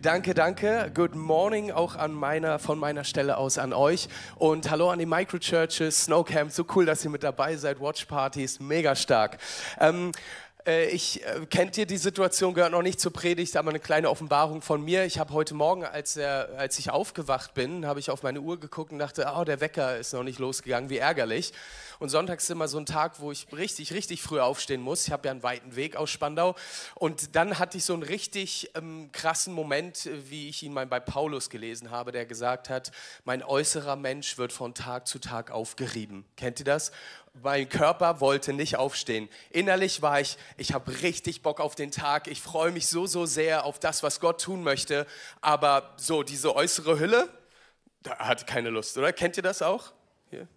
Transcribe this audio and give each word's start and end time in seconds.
Danke, 0.00 0.32
danke. 0.32 0.92
Good 0.94 1.16
morning 1.16 1.72
auch 1.72 1.96
an 1.96 2.12
meiner, 2.12 2.60
von 2.60 2.78
meiner 2.78 3.02
Stelle 3.02 3.36
aus 3.36 3.58
an 3.58 3.72
euch. 3.72 4.08
Und 4.36 4.70
hallo 4.70 4.90
an 4.90 5.00
die 5.00 5.06
Microchurches, 5.06 6.04
Snowcamp. 6.04 6.52
So 6.52 6.64
cool, 6.76 6.86
dass 6.86 7.04
ihr 7.04 7.10
mit 7.10 7.24
dabei 7.24 7.56
seid. 7.56 7.80
Watchpartys, 7.80 8.60
mega 8.60 8.94
stark. 8.94 9.38
Ähm, 9.80 10.10
äh, 10.10 10.12
ich 10.68 11.24
äh, 11.24 11.46
kennt 11.48 11.78
ihr 11.78 11.86
die 11.86 11.96
Situation, 11.96 12.52
gehört 12.52 12.72
noch 12.72 12.82
nicht 12.82 13.00
zur 13.00 13.10
Predigt, 13.10 13.56
aber 13.56 13.70
eine 13.70 13.80
kleine 13.80 14.10
Offenbarung 14.10 14.60
von 14.60 14.84
mir. 14.84 15.04
Ich 15.04 15.18
habe 15.18 15.32
heute 15.32 15.54
Morgen, 15.54 15.84
als, 15.84 16.16
er, 16.16 16.50
als 16.58 16.78
ich 16.78 16.90
aufgewacht 16.90 17.54
bin, 17.54 17.86
habe 17.86 18.00
ich 18.00 18.10
auf 18.10 18.22
meine 18.22 18.42
Uhr 18.42 18.60
geguckt 18.60 18.92
und 18.92 18.98
dachte, 18.98 19.32
oh, 19.34 19.44
der 19.44 19.62
Wecker 19.62 19.96
ist 19.96 20.12
noch 20.12 20.24
nicht 20.24 20.38
losgegangen, 20.38 20.90
wie 20.90 20.98
ärgerlich. 20.98 21.54
Und 22.00 22.10
sonntags 22.10 22.44
ist 22.44 22.50
immer 22.50 22.68
so 22.68 22.78
ein 22.78 22.86
Tag, 22.86 23.18
wo 23.20 23.32
ich 23.32 23.46
richtig, 23.52 23.94
richtig 23.94 24.20
früh 24.20 24.40
aufstehen 24.40 24.82
muss. 24.82 25.06
Ich 25.06 25.12
habe 25.12 25.26
ja 25.26 25.32
einen 25.32 25.42
weiten 25.42 25.74
Weg 25.74 25.96
aus 25.96 26.10
Spandau. 26.10 26.54
Und 26.94 27.34
dann 27.34 27.58
hatte 27.58 27.78
ich 27.78 27.84
so 27.84 27.94
einen 27.94 28.02
richtig 28.02 28.70
ähm, 28.74 29.10
krassen 29.12 29.54
Moment, 29.54 30.08
wie 30.28 30.48
ich 30.48 30.62
ihn 30.62 30.74
mal 30.74 30.86
bei 30.86 31.00
Paulus 31.00 31.48
gelesen 31.48 31.90
habe, 31.90 32.12
der 32.12 32.26
gesagt 32.26 32.68
hat, 32.68 32.92
mein 33.24 33.42
äußerer 33.42 33.96
Mensch 33.96 34.36
wird 34.36 34.52
von 34.52 34.74
Tag 34.74 35.06
zu 35.06 35.18
Tag 35.18 35.50
aufgerieben. 35.50 36.26
Kennt 36.36 36.60
ihr 36.60 36.66
das? 36.66 36.92
Mein 37.42 37.68
Körper 37.68 38.20
wollte 38.20 38.52
nicht 38.52 38.76
aufstehen. 38.76 39.28
Innerlich 39.50 40.02
war 40.02 40.20
ich, 40.20 40.38
ich 40.56 40.72
habe 40.72 41.02
richtig 41.02 41.42
Bock 41.42 41.60
auf 41.60 41.74
den 41.74 41.90
Tag. 41.90 42.26
Ich 42.26 42.40
freue 42.40 42.70
mich 42.70 42.86
so, 42.86 43.06
so 43.06 43.26
sehr 43.26 43.64
auf 43.64 43.78
das, 43.78 44.02
was 44.02 44.20
Gott 44.20 44.40
tun 44.40 44.62
möchte. 44.62 45.06
Aber 45.40 45.94
so, 45.96 46.22
diese 46.22 46.54
äußere 46.54 46.98
Hülle, 46.98 47.28
da 48.02 48.18
hat 48.18 48.46
keine 48.46 48.70
Lust, 48.70 48.96
oder? 48.96 49.12
Kennt 49.12 49.36
ihr 49.36 49.42
das 49.42 49.62
auch? 49.62 49.92
Hier? 50.30 50.48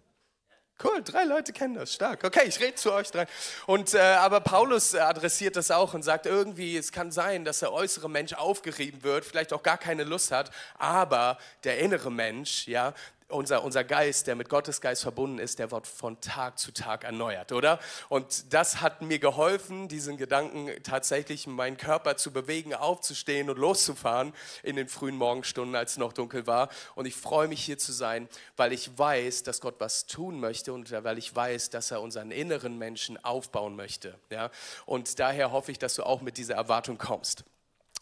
Cool, 0.82 1.02
drei 1.04 1.24
Leute 1.24 1.52
kennen 1.52 1.74
das, 1.74 1.92
stark. 1.92 2.24
Okay, 2.24 2.44
ich 2.46 2.58
rede 2.58 2.74
zu 2.74 2.92
euch 2.92 3.10
drei. 3.10 3.26
Und, 3.66 3.94
äh, 3.94 3.98
aber 3.98 4.40
Paulus 4.40 4.94
adressiert 4.94 5.54
das 5.54 5.70
auch 5.70 5.94
und 5.94 6.02
sagt 6.02 6.26
irgendwie, 6.26 6.76
es 6.76 6.90
kann 6.90 7.12
sein, 7.12 7.44
dass 7.44 7.60
der 7.60 7.72
äußere 7.72 8.10
Mensch 8.10 8.32
aufgerieben 8.32 9.02
wird, 9.04 9.24
vielleicht 9.24 9.52
auch 9.52 9.62
gar 9.62 9.78
keine 9.78 10.04
Lust 10.04 10.32
hat, 10.32 10.50
aber 10.78 11.38
der 11.62 11.78
innere 11.78 12.10
Mensch, 12.10 12.66
ja, 12.66 12.94
unser, 13.32 13.64
unser 13.64 13.84
Geist, 13.84 14.26
der 14.26 14.34
mit 14.34 14.48
Gottes 14.48 14.80
Geist 14.80 15.02
verbunden 15.02 15.38
ist, 15.38 15.58
der 15.58 15.70
wird 15.70 15.86
von 15.86 16.20
Tag 16.20 16.58
zu 16.58 16.72
Tag 16.72 17.04
erneuert, 17.04 17.52
oder? 17.52 17.78
Und 18.08 18.52
das 18.52 18.80
hat 18.80 19.02
mir 19.02 19.18
geholfen, 19.18 19.88
diesen 19.88 20.16
Gedanken 20.16 20.70
tatsächlich 20.82 21.46
meinen 21.46 21.76
Körper 21.76 22.16
zu 22.16 22.32
bewegen, 22.32 22.74
aufzustehen 22.74 23.50
und 23.50 23.58
loszufahren 23.58 24.32
in 24.62 24.76
den 24.76 24.88
frühen 24.88 25.16
Morgenstunden, 25.16 25.76
als 25.76 25.92
es 25.92 25.98
noch 25.98 26.12
dunkel 26.12 26.46
war. 26.46 26.68
Und 26.94 27.06
ich 27.06 27.14
freue 27.14 27.48
mich 27.48 27.64
hier 27.64 27.78
zu 27.78 27.92
sein, 27.92 28.28
weil 28.56 28.72
ich 28.72 28.98
weiß, 28.98 29.42
dass 29.42 29.60
Gott 29.60 29.76
was 29.78 30.06
tun 30.06 30.40
möchte 30.40 30.72
und 30.72 30.90
weil 30.90 31.18
ich 31.18 31.34
weiß, 31.34 31.70
dass 31.70 31.90
er 31.90 32.00
unseren 32.00 32.30
inneren 32.30 32.78
Menschen 32.78 33.22
aufbauen 33.24 33.76
möchte. 33.76 34.18
Ja? 34.30 34.50
Und 34.86 35.18
daher 35.18 35.52
hoffe 35.52 35.72
ich, 35.72 35.78
dass 35.78 35.94
du 35.94 36.04
auch 36.04 36.20
mit 36.20 36.36
dieser 36.36 36.54
Erwartung 36.54 36.98
kommst. 36.98 37.44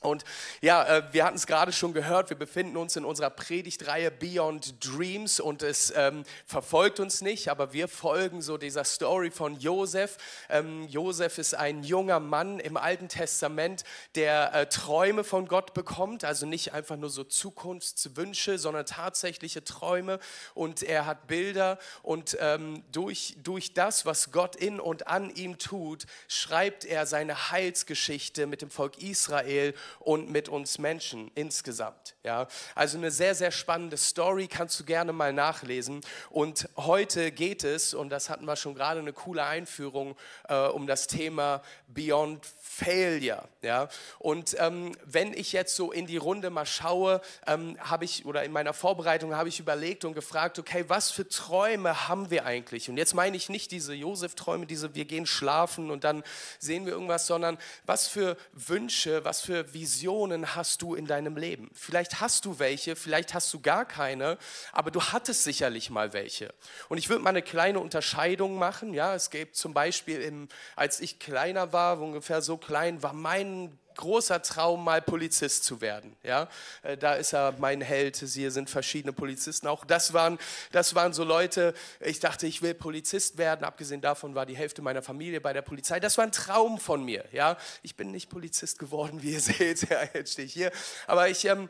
Und 0.00 0.24
ja, 0.62 0.82
äh, 0.86 1.02
wir 1.12 1.26
hatten 1.26 1.36
es 1.36 1.46
gerade 1.46 1.72
schon 1.72 1.92
gehört, 1.92 2.30
wir 2.30 2.36
befinden 2.38 2.78
uns 2.78 2.96
in 2.96 3.04
unserer 3.04 3.28
Predigtreihe 3.28 4.10
Beyond 4.10 4.82
Dreams 4.82 5.40
und 5.40 5.62
es 5.62 5.92
ähm, 5.94 6.24
verfolgt 6.46 7.00
uns 7.00 7.20
nicht, 7.20 7.48
aber 7.48 7.74
wir 7.74 7.86
folgen 7.86 8.40
so 8.40 8.56
dieser 8.56 8.84
Story 8.84 9.30
von 9.30 9.60
Josef. 9.60 10.16
Ähm, 10.48 10.88
Josef 10.88 11.36
ist 11.36 11.54
ein 11.54 11.84
junger 11.84 12.18
Mann 12.18 12.60
im 12.60 12.78
Alten 12.78 13.08
Testament, 13.08 13.84
der 14.14 14.54
äh, 14.54 14.66
Träume 14.70 15.22
von 15.22 15.46
Gott 15.46 15.74
bekommt, 15.74 16.24
also 16.24 16.46
nicht 16.46 16.72
einfach 16.72 16.96
nur 16.96 17.10
so 17.10 17.22
Zukunftswünsche, 17.22 18.58
sondern 18.58 18.86
tatsächliche 18.86 19.64
Träume 19.64 20.18
und 20.54 20.82
er 20.82 21.04
hat 21.04 21.26
Bilder 21.26 21.78
und 22.02 22.38
ähm, 22.40 22.84
durch, 22.90 23.36
durch 23.42 23.74
das, 23.74 24.06
was 24.06 24.32
Gott 24.32 24.56
in 24.56 24.80
und 24.80 25.08
an 25.08 25.28
ihm 25.28 25.58
tut, 25.58 26.06
schreibt 26.26 26.86
er 26.86 27.04
seine 27.04 27.50
Heilsgeschichte 27.50 28.46
mit 28.46 28.62
dem 28.62 28.70
Volk 28.70 28.96
Israel 28.96 29.74
und 29.98 30.30
mit 30.30 30.48
uns 30.48 30.78
Menschen 30.78 31.30
insgesamt. 31.34 32.14
Ja? 32.22 32.46
Also 32.74 32.98
eine 32.98 33.10
sehr, 33.10 33.34
sehr 33.34 33.50
spannende 33.50 33.96
Story, 33.96 34.48
kannst 34.48 34.78
du 34.80 34.84
gerne 34.84 35.12
mal 35.12 35.32
nachlesen. 35.32 36.00
Und 36.30 36.68
heute 36.76 37.32
geht 37.32 37.64
es, 37.64 37.94
und 37.94 38.10
das 38.10 38.30
hatten 38.30 38.44
wir 38.44 38.56
schon 38.56 38.74
gerade 38.74 39.00
eine 39.00 39.12
coole 39.12 39.44
Einführung, 39.44 40.16
äh, 40.48 40.66
um 40.66 40.86
das 40.86 41.06
Thema 41.06 41.62
Beyond 41.88 42.46
Failure. 42.60 43.48
Ja? 43.62 43.88
Und 44.18 44.56
ähm, 44.58 44.96
wenn 45.04 45.32
ich 45.32 45.52
jetzt 45.52 45.74
so 45.76 45.92
in 45.92 46.06
die 46.06 46.16
Runde 46.16 46.50
mal 46.50 46.66
schaue, 46.66 47.20
ähm, 47.46 47.76
habe 47.80 48.04
ich, 48.04 48.26
oder 48.26 48.44
in 48.44 48.52
meiner 48.52 48.72
Vorbereitung 48.72 49.34
habe 49.34 49.48
ich 49.48 49.60
überlegt 49.60 50.04
und 50.04 50.14
gefragt, 50.14 50.58
okay, 50.58 50.84
was 50.88 51.10
für 51.10 51.28
Träume 51.28 52.08
haben 52.08 52.30
wir 52.30 52.46
eigentlich? 52.46 52.88
Und 52.88 52.96
jetzt 52.96 53.14
meine 53.14 53.36
ich 53.36 53.48
nicht 53.48 53.70
diese 53.70 53.94
Josef-Träume, 53.94 54.66
diese 54.66 54.94
wir 54.94 55.04
gehen 55.04 55.26
schlafen 55.26 55.90
und 55.90 56.04
dann 56.04 56.22
sehen 56.58 56.86
wir 56.86 56.92
irgendwas, 56.92 57.26
sondern 57.26 57.58
was 57.86 58.06
für 58.08 58.36
Wünsche, 58.52 59.24
was 59.24 59.40
für 59.40 59.74
Visionen 59.74 59.79
hast 59.86 60.82
du 60.82 60.94
in 60.94 61.06
deinem 61.06 61.36
Leben? 61.36 61.70
Vielleicht 61.74 62.20
hast 62.20 62.44
du 62.44 62.58
welche, 62.58 62.96
vielleicht 62.96 63.34
hast 63.34 63.52
du 63.52 63.60
gar 63.60 63.84
keine, 63.84 64.38
aber 64.72 64.90
du 64.90 65.02
hattest 65.02 65.42
sicherlich 65.42 65.90
mal 65.90 66.12
welche. 66.12 66.54
Und 66.88 66.98
ich 66.98 67.08
würde 67.08 67.22
mal 67.22 67.30
eine 67.30 67.42
kleine 67.42 67.80
Unterscheidung 67.80 68.56
machen. 68.56 68.94
Ja, 68.94 69.14
es 69.14 69.30
gibt 69.30 69.56
zum 69.56 69.74
Beispiel, 69.74 70.20
im, 70.20 70.48
als 70.76 71.00
ich 71.00 71.18
kleiner 71.18 71.72
war, 71.72 72.00
ungefähr 72.00 72.42
so 72.42 72.56
klein, 72.56 73.02
war 73.02 73.12
mein 73.12 73.78
großer 73.96 74.42
Traum, 74.42 74.84
mal 74.84 75.02
Polizist 75.02 75.64
zu 75.64 75.80
werden. 75.80 76.16
Ja? 76.22 76.48
Äh, 76.82 76.96
da 76.96 77.14
ist 77.14 77.32
er 77.32 77.54
mein 77.58 77.80
Held. 77.80 78.16
Hier 78.16 78.50
sind 78.50 78.70
verschiedene 78.70 79.12
Polizisten. 79.12 79.66
Auch 79.66 79.84
das 79.84 80.12
waren, 80.12 80.38
das 80.72 80.94
waren 80.94 81.12
so 81.12 81.24
Leute, 81.24 81.74
ich 82.00 82.20
dachte, 82.20 82.46
ich 82.46 82.62
will 82.62 82.74
Polizist 82.74 83.38
werden. 83.38 83.64
Abgesehen 83.64 84.00
davon 84.00 84.34
war 84.34 84.46
die 84.46 84.56
Hälfte 84.56 84.82
meiner 84.82 85.02
Familie 85.02 85.40
bei 85.40 85.52
der 85.52 85.62
Polizei. 85.62 86.00
Das 86.00 86.18
war 86.18 86.24
ein 86.24 86.32
Traum 86.32 86.78
von 86.78 87.04
mir. 87.04 87.24
Ja? 87.32 87.56
Ich 87.82 87.96
bin 87.96 88.10
nicht 88.10 88.30
Polizist 88.30 88.78
geworden, 88.78 89.22
wie 89.22 89.32
ihr 89.32 89.40
seht. 89.40 89.88
Ja, 89.88 89.98
jetzt 90.14 90.32
stehe 90.32 90.46
ich 90.46 90.52
hier. 90.52 90.72
Aber 91.06 91.28
ich... 91.28 91.44
Ähm, 91.44 91.68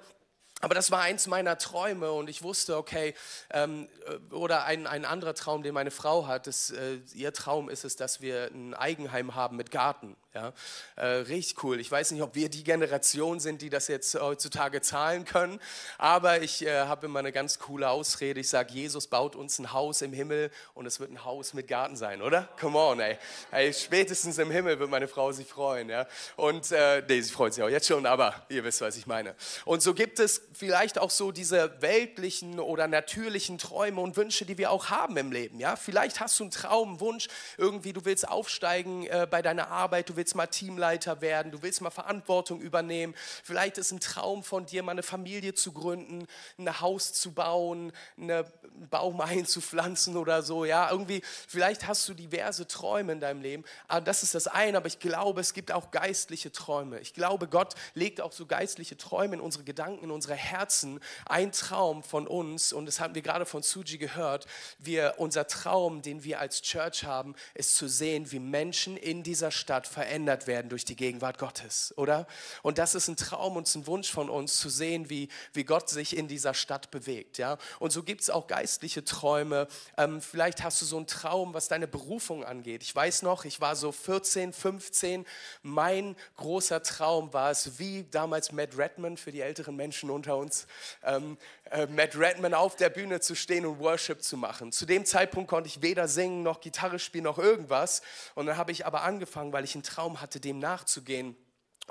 aber 0.63 0.75
das 0.75 0.91
war 0.91 1.01
eins 1.01 1.27
meiner 1.27 1.57
Träume 1.57 2.13
und 2.13 2.29
ich 2.29 2.43
wusste, 2.43 2.77
okay, 2.77 3.15
ähm, 3.51 3.89
äh, 4.07 4.35
oder 4.35 4.65
ein, 4.65 4.87
ein 4.87 5.07
anderer 5.07 5.35
Traum, 5.35 5.63
den 5.63 5.73
meine 5.73 5.91
Frau 5.91 6.27
hat, 6.27 6.47
ist, 6.47 6.71
äh, 6.73 6.97
ihr 7.15 7.33
Traum 7.33 7.71
ist 7.71 7.85
es, 7.85 7.97
dass 7.97 8.21
wir 8.21 8.51
ein 8.53 8.75
Eigenheim 8.75 9.35
haben 9.35 9.57
mit 9.57 9.71
Garten. 9.71 10.17
Ja, 10.33 10.53
äh, 10.95 11.07
richtig 11.07 11.65
cool. 11.65 11.81
Ich 11.81 11.91
weiß 11.91 12.13
nicht, 12.13 12.23
ob 12.23 12.37
wir 12.37 12.49
die 12.49 12.63
Generation 12.63 13.41
sind, 13.41 13.63
die 13.63 13.69
das 13.69 13.89
jetzt 13.89 14.15
heutzutage 14.15 14.81
zahlen 14.81 15.25
können, 15.25 15.59
aber 15.99 16.41
ich 16.41 16.65
äh, 16.65 16.83
habe 16.83 17.07
immer 17.07 17.19
eine 17.19 17.33
ganz 17.33 17.59
coole 17.59 17.91
Ausrede. 17.91 18.39
Ich 18.39 18.49
sage, 18.49 18.73
Jesus 18.73 19.09
baut 19.09 19.35
uns 19.35 19.59
ein 19.59 19.73
Haus 19.73 20.03
im 20.03 20.13
Himmel 20.13 20.53
und 20.75 20.87
es 20.87 21.01
wird 21.01 21.11
ein 21.11 21.25
Haus 21.25 21.53
mit 21.53 21.67
Garten 21.67 21.97
sein, 21.97 22.23
oder? 22.23 22.49
Come 22.61 22.79
on, 22.79 23.01
ey. 23.01 23.19
ey 23.51 23.75
spätestens 23.75 24.39
im 24.39 24.53
Himmel 24.53 24.79
wird 24.79 24.89
meine 24.89 25.09
Frau 25.09 25.33
sich 25.33 25.49
freuen. 25.49 25.89
Ja? 25.89 26.07
Und, 26.37 26.71
äh, 26.71 27.03
nee, 27.09 27.21
sie 27.23 27.33
freut 27.33 27.55
sich 27.55 27.65
auch 27.65 27.69
jetzt 27.69 27.89
schon, 27.89 28.07
aber 28.07 28.47
ihr 28.51 28.63
wisst, 28.63 28.83
was 28.83 28.97
ich 28.97 29.09
meine. 29.09 29.35
Und 29.65 29.83
so 29.83 29.95
gibt 29.95 30.21
es 30.21 30.43
vielleicht 30.53 31.01
auch 31.01 31.11
so 31.11 31.33
diese 31.33 31.83
weltlichen 31.83 32.61
oder 32.61 32.87
natürlichen 32.87 33.59
Träume 33.59 34.01
und 34.01 34.17
Wünsche, 34.17 34.45
die 34.45 34.59
wir 34.59 34.71
auch 34.71 34.91
haben 34.91 35.17
im 35.17 35.33
Leben. 35.33 35.59
Ja? 35.59 35.75
Vielleicht 35.75 36.21
hast 36.21 36.39
du 36.39 36.45
einen 36.45 36.53
Traum, 36.53 37.01
Wunsch, 37.01 37.27
irgendwie 37.59 37.93
du 37.93 38.05
willst 38.05 38.29
aufsteigen 38.29 39.09
äh, 39.09 39.27
bei 39.29 39.43
deiner 39.43 39.73
Arbeit, 39.73 40.09
du 40.09 40.20
willst 40.21 40.35
mal 40.35 40.47
Teamleiter 40.47 41.23
werden, 41.23 41.51
du 41.51 41.63
willst 41.63 41.81
mal 41.81 41.89
Verantwortung 41.89 42.61
übernehmen. 42.61 43.15
Vielleicht 43.43 43.79
ist 43.79 43.91
ein 43.91 44.01
Traum 44.01 44.45
von 44.45 44.67
dir, 44.67 44.83
mal 44.83 44.93
eine 44.93 45.03
Familie 45.03 45.55
zu 45.55 45.73
gründen, 45.73 46.27
ein 46.59 46.81
Haus 46.83 47.15
zu 47.15 47.33
bauen, 47.33 47.91
einen 48.19 48.45
Baum 48.91 49.21
einzupflanzen 49.23 50.19
oder 50.19 50.43
so. 50.43 50.67
Ja, 50.67 50.91
irgendwie, 50.91 51.23
vielleicht 51.25 51.89
hast 51.89 52.07
du 52.07 52.13
diverse 52.13 52.67
Träume 52.67 53.13
in 53.13 53.21
deinem 53.21 53.41
Leben. 53.41 53.65
Aber 53.89 54.03
das 54.03 54.23
ist 54.23 54.35
das 54.35 54.47
eine, 54.47 54.77
aber 54.77 54.89
ich 54.89 54.99
glaube, 54.99 55.41
es 55.41 55.55
gibt 55.55 55.73
auch 55.73 55.91
geistliche 55.91 56.53
Träume. 56.53 57.01
Ich 57.01 57.15
glaube, 57.15 57.49
Gott 57.49 57.75
legt 57.95 58.21
auch 58.21 58.33
so 58.33 58.45
geistliche 58.45 58.99
Träume 58.99 59.37
in 59.37 59.41
unsere 59.41 59.65
Gedanken, 59.65 60.05
in 60.05 60.11
unsere 60.11 60.35
Herzen. 60.35 61.01
Ein 61.25 61.51
Traum 61.51 62.03
von 62.03 62.27
uns, 62.27 62.75
und 62.75 62.85
das 62.85 63.01
haben 63.01 63.15
wir 63.15 63.23
gerade 63.23 63.47
von 63.47 63.63
Suji 63.63 63.97
gehört, 63.97 64.47
wir, 64.79 65.15
unser 65.17 65.47
Traum, 65.47 66.03
den 66.03 66.25
wir 66.25 66.41
als 66.41 66.61
Church 66.61 67.05
haben, 67.05 67.35
ist 67.55 67.75
zu 67.75 67.89
sehen, 67.89 68.31
wie 68.33 68.39
Menschen 68.39 68.99
in 68.99 69.23
dieser 69.23 69.51
Stadt 69.51 69.87
verändern 69.87 70.10
verändert 70.11 70.49
werden 70.49 70.69
durch 70.69 70.85
die 70.85 70.97
Gegenwart 70.97 71.39
Gottes, 71.39 71.95
oder? 71.97 72.27
Und 72.63 72.79
das 72.79 72.97
ist 72.97 73.07
ein 73.07 73.15
Traum 73.15 73.57
und 73.57 73.73
ein 73.73 73.87
Wunsch 73.87 74.11
von 74.11 74.29
uns, 74.29 74.59
zu 74.59 74.69
sehen, 74.69 75.09
wie, 75.09 75.29
wie 75.53 75.63
Gott 75.63 75.89
sich 75.89 76.17
in 76.17 76.27
dieser 76.27 76.53
Stadt 76.53 76.91
bewegt, 76.91 77.39
ja? 77.39 77.59
Und 77.79 77.93
so 77.93 78.03
gibt 78.03 78.23
es 78.23 78.29
auch 78.29 78.49
geistliche 78.49 79.05
Träume. 79.05 79.69
Ähm, 79.97 80.21
vielleicht 80.21 80.65
hast 80.65 80.83
du 80.83 80.85
so 80.85 80.97
einen 80.97 81.07
Traum, 81.07 81.55
was 81.55 81.69
deine 81.69 81.87
Berufung 81.87 82.45
angeht. 82.45 82.83
Ich 82.83 82.95
weiß 82.95 83.23
noch, 83.23 83.45
ich 83.45 83.61
war 83.61 83.77
so 83.77 83.93
14, 83.93 84.53
15. 84.53 85.25
Mein 85.63 86.17
großer 86.37 86.83
Traum 86.83 87.33
war 87.33 87.53
es, 87.53 87.79
wie 87.79 88.05
damals 88.11 88.51
Matt 88.51 88.77
Redman 88.77 89.17
für 89.17 89.31
die 89.31 89.43
älteren 89.43 89.77
Menschen 89.77 90.11
unter 90.11 90.37
uns, 90.37 90.67
ähm, 91.05 91.39
äh, 91.71 91.87
Matt 91.87 92.17
Redman 92.17 92.55
auf 92.55 92.77
der 92.77 92.91
Bühne 92.91 93.21
zu 93.21 93.35
stehen 93.35 93.65
und 93.65 93.79
Worship 93.79 94.23
zu 94.23 94.37
machen. 94.37 94.73
Zu 94.73 94.87
dem 94.87 95.05
Zeitpunkt 95.05 95.49
konnte 95.49 95.69
ich 95.69 95.83
weder 95.83 96.09
singen 96.09 96.43
noch 96.43 96.61
Gitarre 96.61 96.99
spielen 96.99 97.25
noch 97.25 97.39
irgendwas. 97.39 98.03
Und 98.35 98.47
dann 98.47 98.57
habe 98.57 98.73
ich 98.73 98.87
aber 98.87 99.03
angefangen, 99.03 99.53
weil 99.53 99.65
ich 99.65 99.75
einen 99.75 99.83
Traum 99.83 100.21
hatte, 100.21 100.41
dem 100.41 100.59
nachzugehen 100.59 101.37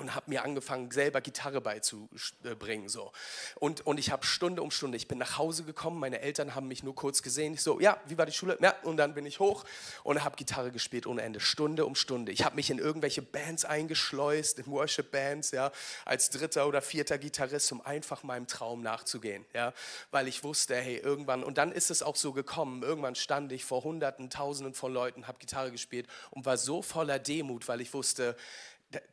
und 0.00 0.14
habe 0.14 0.30
mir 0.30 0.42
angefangen, 0.42 0.90
selber 0.90 1.20
Gitarre 1.20 1.60
beizubringen. 1.60 2.88
So. 2.88 3.12
Und, 3.56 3.86
und 3.86 3.98
ich 3.98 4.10
habe 4.10 4.24
Stunde 4.24 4.62
um 4.62 4.70
Stunde, 4.70 4.96
ich 4.96 5.06
bin 5.06 5.18
nach 5.18 5.36
Hause 5.36 5.64
gekommen, 5.64 6.00
meine 6.00 6.20
Eltern 6.20 6.54
haben 6.54 6.68
mich 6.68 6.82
nur 6.82 6.94
kurz 6.94 7.22
gesehen. 7.22 7.54
Ich 7.54 7.62
so, 7.62 7.78
ja, 7.80 8.00
wie 8.06 8.16
war 8.16 8.26
die 8.26 8.32
Schule? 8.32 8.58
Ja, 8.60 8.74
und 8.82 8.96
dann 8.96 9.14
bin 9.14 9.26
ich 9.26 9.40
hoch 9.40 9.64
und 10.02 10.24
habe 10.24 10.36
Gitarre 10.36 10.70
gespielt 10.70 11.06
ohne 11.06 11.22
Ende, 11.22 11.38
Stunde 11.38 11.84
um 11.84 11.94
Stunde. 11.94 12.32
Ich 12.32 12.44
habe 12.44 12.56
mich 12.56 12.70
in 12.70 12.78
irgendwelche 12.78 13.20
Bands 13.20 13.64
eingeschleust, 13.64 14.58
in 14.58 14.66
Worship-Bands, 14.66 15.50
ja, 15.50 15.70
als 16.06 16.30
dritter 16.30 16.66
oder 16.66 16.80
vierter 16.80 17.18
Gitarrist, 17.18 17.70
um 17.72 17.82
einfach 17.82 18.22
meinem 18.22 18.46
Traum 18.46 18.82
nachzugehen, 18.82 19.44
ja, 19.54 19.74
weil 20.10 20.28
ich 20.28 20.42
wusste, 20.42 20.76
hey, 20.76 20.96
irgendwann, 20.96 21.44
und 21.44 21.58
dann 21.58 21.72
ist 21.72 21.90
es 21.90 22.02
auch 22.02 22.16
so 22.16 22.32
gekommen, 22.32 22.82
irgendwann 22.82 23.14
stand 23.14 23.52
ich 23.52 23.64
vor 23.66 23.84
Hunderten, 23.84 24.30
Tausenden 24.30 24.72
von 24.72 24.92
Leuten, 24.92 25.26
habe 25.26 25.38
Gitarre 25.38 25.70
gespielt 25.70 26.06
und 26.30 26.46
war 26.46 26.56
so 26.56 26.80
voller 26.80 27.18
Demut, 27.18 27.68
weil 27.68 27.82
ich 27.82 27.92
wusste, 27.92 28.34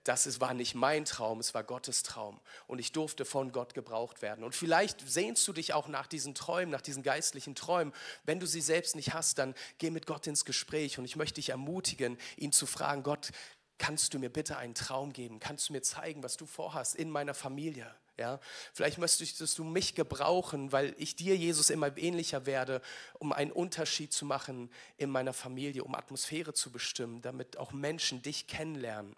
das 0.03 0.39
war 0.39 0.53
nicht 0.53 0.73
mein 0.75 1.05
Traum, 1.05 1.39
es 1.39 1.53
war 1.53 1.63
Gottes 1.63 2.03
Traum. 2.03 2.39
Und 2.65 2.79
ich 2.79 2.91
durfte 2.91 3.25
von 3.25 3.51
Gott 3.51 3.73
gebraucht 3.73 4.21
werden. 4.21 4.43
Und 4.43 4.55
vielleicht 4.55 5.07
sehnst 5.07 5.47
du 5.47 5.53
dich 5.53 5.73
auch 5.73 5.87
nach 5.87 6.07
diesen 6.07 6.33
Träumen, 6.33 6.71
nach 6.71 6.81
diesen 6.81 7.03
geistlichen 7.03 7.55
Träumen. 7.55 7.93
Wenn 8.23 8.39
du 8.39 8.47
sie 8.47 8.61
selbst 8.61 8.95
nicht 8.95 9.13
hast, 9.13 9.37
dann 9.37 9.53
geh 9.77 9.89
mit 9.89 10.07
Gott 10.07 10.25
ins 10.25 10.45
Gespräch. 10.45 10.97
Und 10.97 11.05
ich 11.05 11.15
möchte 11.15 11.35
dich 11.35 11.49
ermutigen, 11.49 12.17
ihn 12.37 12.51
zu 12.51 12.65
fragen, 12.65 13.03
Gott, 13.03 13.31
kannst 13.77 14.13
du 14.13 14.19
mir 14.19 14.29
bitte 14.29 14.57
einen 14.57 14.73
Traum 14.73 15.13
geben? 15.13 15.39
Kannst 15.39 15.69
du 15.69 15.73
mir 15.73 15.81
zeigen, 15.81 16.23
was 16.23 16.37
du 16.37 16.45
vorhast 16.47 16.95
in 16.95 17.11
meiner 17.11 17.33
Familie? 17.33 17.93
Ja, 18.19 18.39
vielleicht 18.73 18.97
möchtest 18.97 19.59
du 19.59 19.63
mich 19.63 19.93
gebrauchen, 19.93 20.71
weil 20.71 20.95
ich 20.97 21.15
dir, 21.15 21.37
Jesus, 21.37 21.69
immer 21.69 21.95
ähnlicher 21.97 22.47
werde, 22.47 22.81
um 23.19 23.31
einen 23.31 23.51
Unterschied 23.51 24.11
zu 24.11 24.25
machen 24.25 24.71
in 24.97 25.11
meiner 25.11 25.33
Familie, 25.33 25.83
um 25.83 25.93
Atmosphäre 25.93 26.53
zu 26.55 26.71
bestimmen, 26.71 27.21
damit 27.21 27.57
auch 27.57 27.73
Menschen 27.73 28.23
dich 28.23 28.47
kennenlernen. 28.47 29.15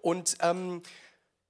Und 0.00 0.36
ähm, 0.40 0.82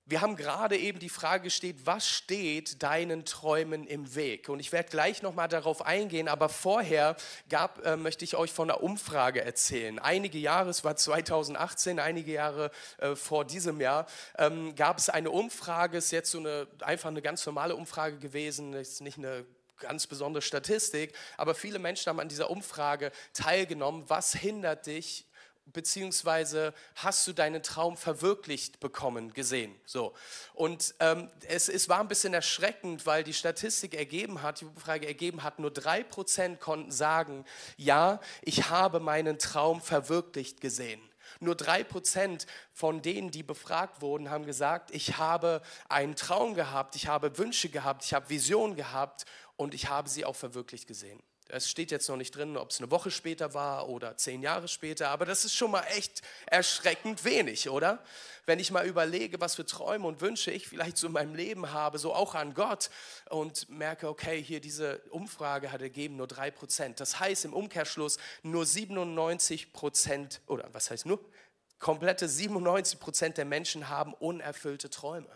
wir 0.09 0.21
haben 0.21 0.37
gerade 0.37 0.77
eben 0.77 1.01
die 1.01 1.09
Frage 1.09 1.45
gestellt, 1.45 1.79
was 1.85 2.09
steht 2.09 2.81
deinen 2.85 3.25
Träumen 3.25 3.89
im 3.89 4.15
Weg? 4.15 4.49
Und 4.49 4.61
ich 4.61 4.71
werde 4.71 4.89
gleich 4.89 5.21
nochmal 5.21 5.49
darauf 5.49 5.85
eingehen, 5.85 6.29
aber 6.29 6.49
vorher 6.49 7.17
gab, 7.49 7.85
äh, 7.85 7.97
möchte 7.97 8.25
ich 8.25 8.37
euch 8.37 8.53
von 8.53 8.71
einer 8.71 8.85
Umfrage 8.85 9.45
erzählen. 9.45 9.99
Einige 9.99 10.39
Jahre, 10.39 10.71
es 10.71 10.85
war 10.85 10.95
2018, 10.95 11.99
einige 11.99 12.31
Jahre 12.31 12.71
äh, 12.99 13.17
vor 13.17 13.45
diesem 13.45 13.81
Jahr, 13.81 14.07
ähm, 14.39 14.77
gab 14.77 14.99
es 14.99 15.09
eine 15.09 15.33
Umfrage, 15.33 15.99
ist 15.99 16.13
jetzt 16.13 16.31
so 16.31 16.39
eine, 16.39 16.69
einfach 16.83 17.09
eine 17.09 17.21
ganz 17.21 17.45
normale 17.45 17.75
Umfrage 17.75 18.19
gewesen, 18.19 18.75
ist 18.75 19.01
nicht 19.01 19.19
eine 19.19 19.45
ganz 19.81 20.07
besondere 20.07 20.41
Statistik, 20.41 21.15
aber 21.37 21.57
viele 21.57 21.81
Menschen 21.81 22.11
haben 22.11 22.21
an 22.21 22.29
dieser 22.29 22.49
Umfrage 22.51 23.11
teilgenommen. 23.33 24.05
Was 24.07 24.35
hindert 24.35 24.87
dich 24.87 25.27
beziehungsweise 25.67 26.73
hast 26.95 27.27
du 27.27 27.33
deinen 27.33 27.63
Traum 27.63 27.97
verwirklicht 27.97 28.81
bekommen, 28.81 29.33
gesehen. 29.33 29.75
So. 29.85 30.15
Und 30.55 30.95
ähm, 31.01 31.31
es, 31.49 31.69
es 31.69 31.89
war 31.89 32.01
ein 32.01 32.09
bisschen 32.09 32.35
erschreckend, 32.35 33.07
weil 33.07 33.25
die 33.25 33.35
Statistik 33.35 33.95
ergeben 33.95 34.43
hat, 34.43 34.61
die 34.61 34.67
Umfrage 34.67 35.07
ergeben 35.07 35.43
hat, 35.43 35.59
nur 35.59 35.71
drei 35.71 36.03
Prozent 36.03 36.61
konnten 36.61 36.93
sagen, 36.93 37.45
ja, 37.77 38.21
ich 38.43 38.71
habe 38.71 39.01
meinen 39.01 39.39
Traum 39.39 39.81
verwirklicht 39.81 40.61
gesehen. 40.61 41.01
Nur 41.41 41.55
drei 41.55 41.85
Prozent 41.85 42.47
von 42.73 43.03
denen, 43.03 43.31
die 43.31 43.43
befragt 43.43 44.01
wurden, 44.01 44.31
haben 44.31 44.47
gesagt, 44.47 44.91
ich 44.93 45.19
habe 45.19 45.61
einen 45.89 46.17
Traum 46.17 46.55
gehabt, 46.55 46.97
ich 46.97 47.09
habe 47.09 47.37
Wünsche 47.37 47.69
gehabt, 47.69 48.05
ich 48.05 48.15
habe 48.15 48.31
Visionen 48.31 48.77
gehabt 48.77 49.25
und 49.57 49.75
ich 49.75 49.89
habe 49.89 50.09
sie 50.09 50.25
auch 50.25 50.37
verwirklicht 50.37 50.87
gesehen. 50.87 51.21
Es 51.49 51.71
steht 51.71 51.91
jetzt 51.91 52.09
noch 52.09 52.17
nicht 52.17 52.35
drin, 52.35 52.57
ob 52.57 52.71
es 52.71 52.79
eine 52.79 52.91
Woche 52.91 53.11
später 53.11 53.55
war 53.55 53.89
oder 53.89 54.17
zehn 54.17 54.43
Jahre 54.43 54.67
später, 54.67 55.11
aber 55.11 55.25
das 55.25 55.45
ist 55.45 55.55
schon 55.55 55.71
mal 55.71 55.85
echt 55.97 56.23
erschreckend 56.47 57.25
wenig, 57.25 57.69
oder? 57.69 58.03
Wenn 58.47 58.59
ich 58.59 58.71
mal 58.71 58.87
überlege, 58.87 59.41
was 59.41 59.55
für 59.55 59.65
Träume 59.65 60.07
und 60.07 60.21
Wünsche 60.21 60.51
ich 60.51 60.67
vielleicht 60.67 60.97
so 60.97 61.07
in 61.07 61.13
meinem 61.13 61.35
Leben 61.35 61.73
habe, 61.73 61.99
so 61.99 62.15
auch 62.15 62.35
an 62.35 62.55
Gott 62.55 62.91
und 63.29 63.69
merke, 63.69 64.09
okay, 64.09 64.43
hier 64.43 64.61
diese 64.61 64.99
Umfrage 65.11 65.71
hat 65.71 65.83
ergeben 65.83 66.17
nur 66.17 66.27
drei 66.27 66.51
Prozent. 66.51 66.99
Das 67.01 67.21
heißt 67.21 67.45
im 67.45 67.53
Umkehrschluss 67.53 68.19
nur 68.43 68.67
97 68.67 69.73
Prozent, 69.73 70.41
oder 70.47 70.69
was 70.73 70.91
heißt 70.91 71.07
nur? 71.07 71.21
Komplette 71.79 72.29
97 72.29 72.99
Prozent 72.99 73.37
der 73.37 73.45
Menschen 73.45 73.89
haben 73.89 74.15
unerfüllte 74.15 74.91
Träume. 74.91 75.29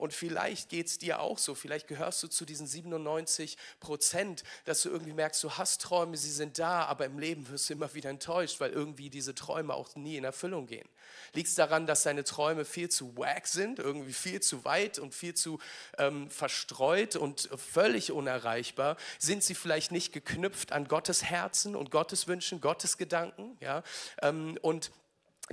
Und 0.00 0.14
vielleicht 0.14 0.70
geht 0.70 0.86
es 0.86 0.96
dir 0.96 1.20
auch 1.20 1.36
so, 1.36 1.54
vielleicht 1.54 1.86
gehörst 1.86 2.22
du 2.22 2.28
zu 2.28 2.46
diesen 2.46 2.66
97 2.66 3.58
Prozent, 3.80 4.44
dass 4.64 4.82
du 4.82 4.88
irgendwie 4.88 5.12
merkst, 5.12 5.44
du 5.44 5.50
hast 5.52 5.82
Träume, 5.82 6.16
sie 6.16 6.30
sind 6.30 6.58
da, 6.58 6.86
aber 6.86 7.04
im 7.04 7.18
Leben 7.18 7.46
wirst 7.50 7.68
du 7.68 7.74
immer 7.74 7.92
wieder 7.92 8.08
enttäuscht, 8.08 8.60
weil 8.60 8.70
irgendwie 8.70 9.10
diese 9.10 9.34
Träume 9.34 9.74
auch 9.74 9.94
nie 9.96 10.16
in 10.16 10.24
Erfüllung 10.24 10.66
gehen. 10.66 10.88
Liegt 11.34 11.48
es 11.48 11.54
daran, 11.54 11.86
dass 11.86 12.02
deine 12.02 12.24
Träume 12.24 12.64
viel 12.64 12.88
zu 12.88 13.14
wack 13.18 13.46
sind, 13.46 13.78
irgendwie 13.78 14.14
viel 14.14 14.40
zu 14.40 14.64
weit 14.64 14.98
und 14.98 15.14
viel 15.14 15.34
zu 15.34 15.58
ähm, 15.98 16.30
verstreut 16.30 17.16
und 17.16 17.50
völlig 17.56 18.10
unerreichbar? 18.10 18.96
Sind 19.18 19.44
sie 19.44 19.54
vielleicht 19.54 19.92
nicht 19.92 20.14
geknüpft 20.14 20.72
an 20.72 20.88
Gottes 20.88 21.24
Herzen 21.24 21.76
und 21.76 21.90
Gottes 21.90 22.26
Wünschen, 22.26 22.62
Gottes 22.62 22.96
Gedanken? 22.96 23.58
Ja? 23.60 23.82
Ähm, 24.22 24.58
und 24.62 24.92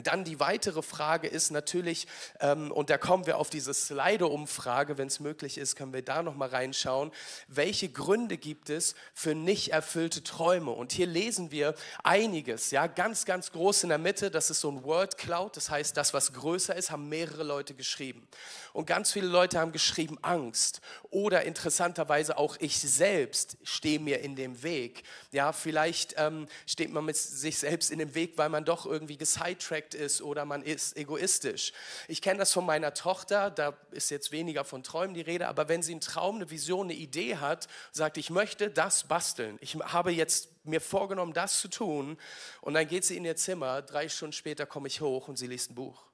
dann 0.03 0.23
die 0.23 0.39
weitere 0.39 0.81
Frage 0.81 1.27
ist 1.27 1.51
natürlich, 1.51 2.07
ähm, 2.39 2.71
und 2.71 2.89
da 2.89 2.97
kommen 2.97 3.25
wir 3.25 3.37
auf 3.37 3.49
diese 3.49 3.73
Slido-Umfrage, 3.73 4.97
wenn 4.97 5.07
es 5.07 5.19
möglich 5.19 5.57
ist, 5.57 5.75
können 5.75 5.93
wir 5.93 6.03
da 6.03 6.21
nochmal 6.21 6.49
reinschauen, 6.49 7.11
welche 7.47 7.89
Gründe 7.89 8.37
gibt 8.37 8.69
es 8.69 8.95
für 9.13 9.33
nicht 9.33 9.69
erfüllte 9.69 10.23
Träume? 10.23 10.71
Und 10.71 10.91
hier 10.91 11.07
lesen 11.07 11.51
wir 11.51 11.73
einiges, 12.03 12.71
ja, 12.71 12.87
ganz, 12.87 13.25
ganz 13.25 13.51
groß 13.51 13.83
in 13.83 13.89
der 13.89 13.97
Mitte, 13.97 14.29
das 14.29 14.49
ist 14.49 14.61
so 14.61 14.71
ein 14.71 14.83
Word 14.83 15.17
Cloud, 15.17 15.57
das 15.57 15.69
heißt, 15.69 15.97
das, 15.97 16.13
was 16.13 16.33
größer 16.33 16.75
ist, 16.75 16.91
haben 16.91 17.09
mehrere 17.09 17.43
Leute 17.43 17.73
geschrieben. 17.73 18.27
Und 18.73 18.85
ganz 18.85 19.11
viele 19.11 19.27
Leute 19.27 19.59
haben 19.59 19.71
geschrieben 19.71 20.19
Angst 20.21 20.81
oder 21.09 21.43
interessanterweise 21.43 22.37
auch 22.37 22.57
ich 22.59 22.79
selbst 22.79 23.57
stehe 23.63 23.99
mir 23.99 24.19
in 24.19 24.35
dem 24.35 24.61
Weg. 24.61 25.03
Ja, 25.31 25.51
vielleicht 25.51 26.13
ähm, 26.17 26.47
steht 26.67 26.91
man 26.91 27.05
mit 27.05 27.17
sich 27.17 27.57
selbst 27.57 27.89
in 27.89 27.97
dem 27.97 28.13
Weg, 28.13 28.37
weil 28.37 28.49
man 28.49 28.65
doch 28.65 28.85
irgendwie 28.85 29.17
gesidetrackt 29.17 29.86
perfekt 29.87 29.93
ist 29.93 30.21
oder 30.21 30.45
man 30.45 30.61
ist 30.61 30.97
egoistisch. 30.97 31.73
Ich 32.07 32.21
kenne 32.21 32.39
das 32.39 32.53
von 32.53 32.65
meiner 32.65 32.93
Tochter, 32.93 33.49
da 33.51 33.73
ist 33.91 34.09
jetzt 34.09 34.31
weniger 34.31 34.63
von 34.63 34.83
Träumen 34.83 35.13
die 35.13 35.21
Rede, 35.21 35.47
aber 35.47 35.69
wenn 35.69 35.81
sie 35.81 35.93
einen 35.93 36.01
Traum, 36.01 36.35
eine 36.37 36.49
Vision, 36.49 36.87
eine 36.87 36.93
Idee 36.93 37.37
hat, 37.37 37.67
sagt, 37.91 38.17
ich 38.17 38.29
möchte 38.29 38.69
das 38.69 39.07
basteln, 39.07 39.57
ich 39.61 39.75
habe 39.75 40.11
jetzt 40.11 40.49
mir 40.65 40.81
vorgenommen, 40.81 41.33
das 41.33 41.59
zu 41.59 41.69
tun 41.69 42.17
und 42.61 42.73
dann 42.73 42.87
geht 42.87 43.05
sie 43.05 43.17
in 43.17 43.25
ihr 43.25 43.35
Zimmer, 43.35 43.81
drei 43.81 44.09
Stunden 44.09 44.33
später 44.33 44.65
komme 44.65 44.87
ich 44.87 45.01
hoch 45.01 45.27
und 45.27 45.37
sie 45.37 45.47
liest 45.47 45.71
ein 45.71 45.75
Buch. 45.75 46.05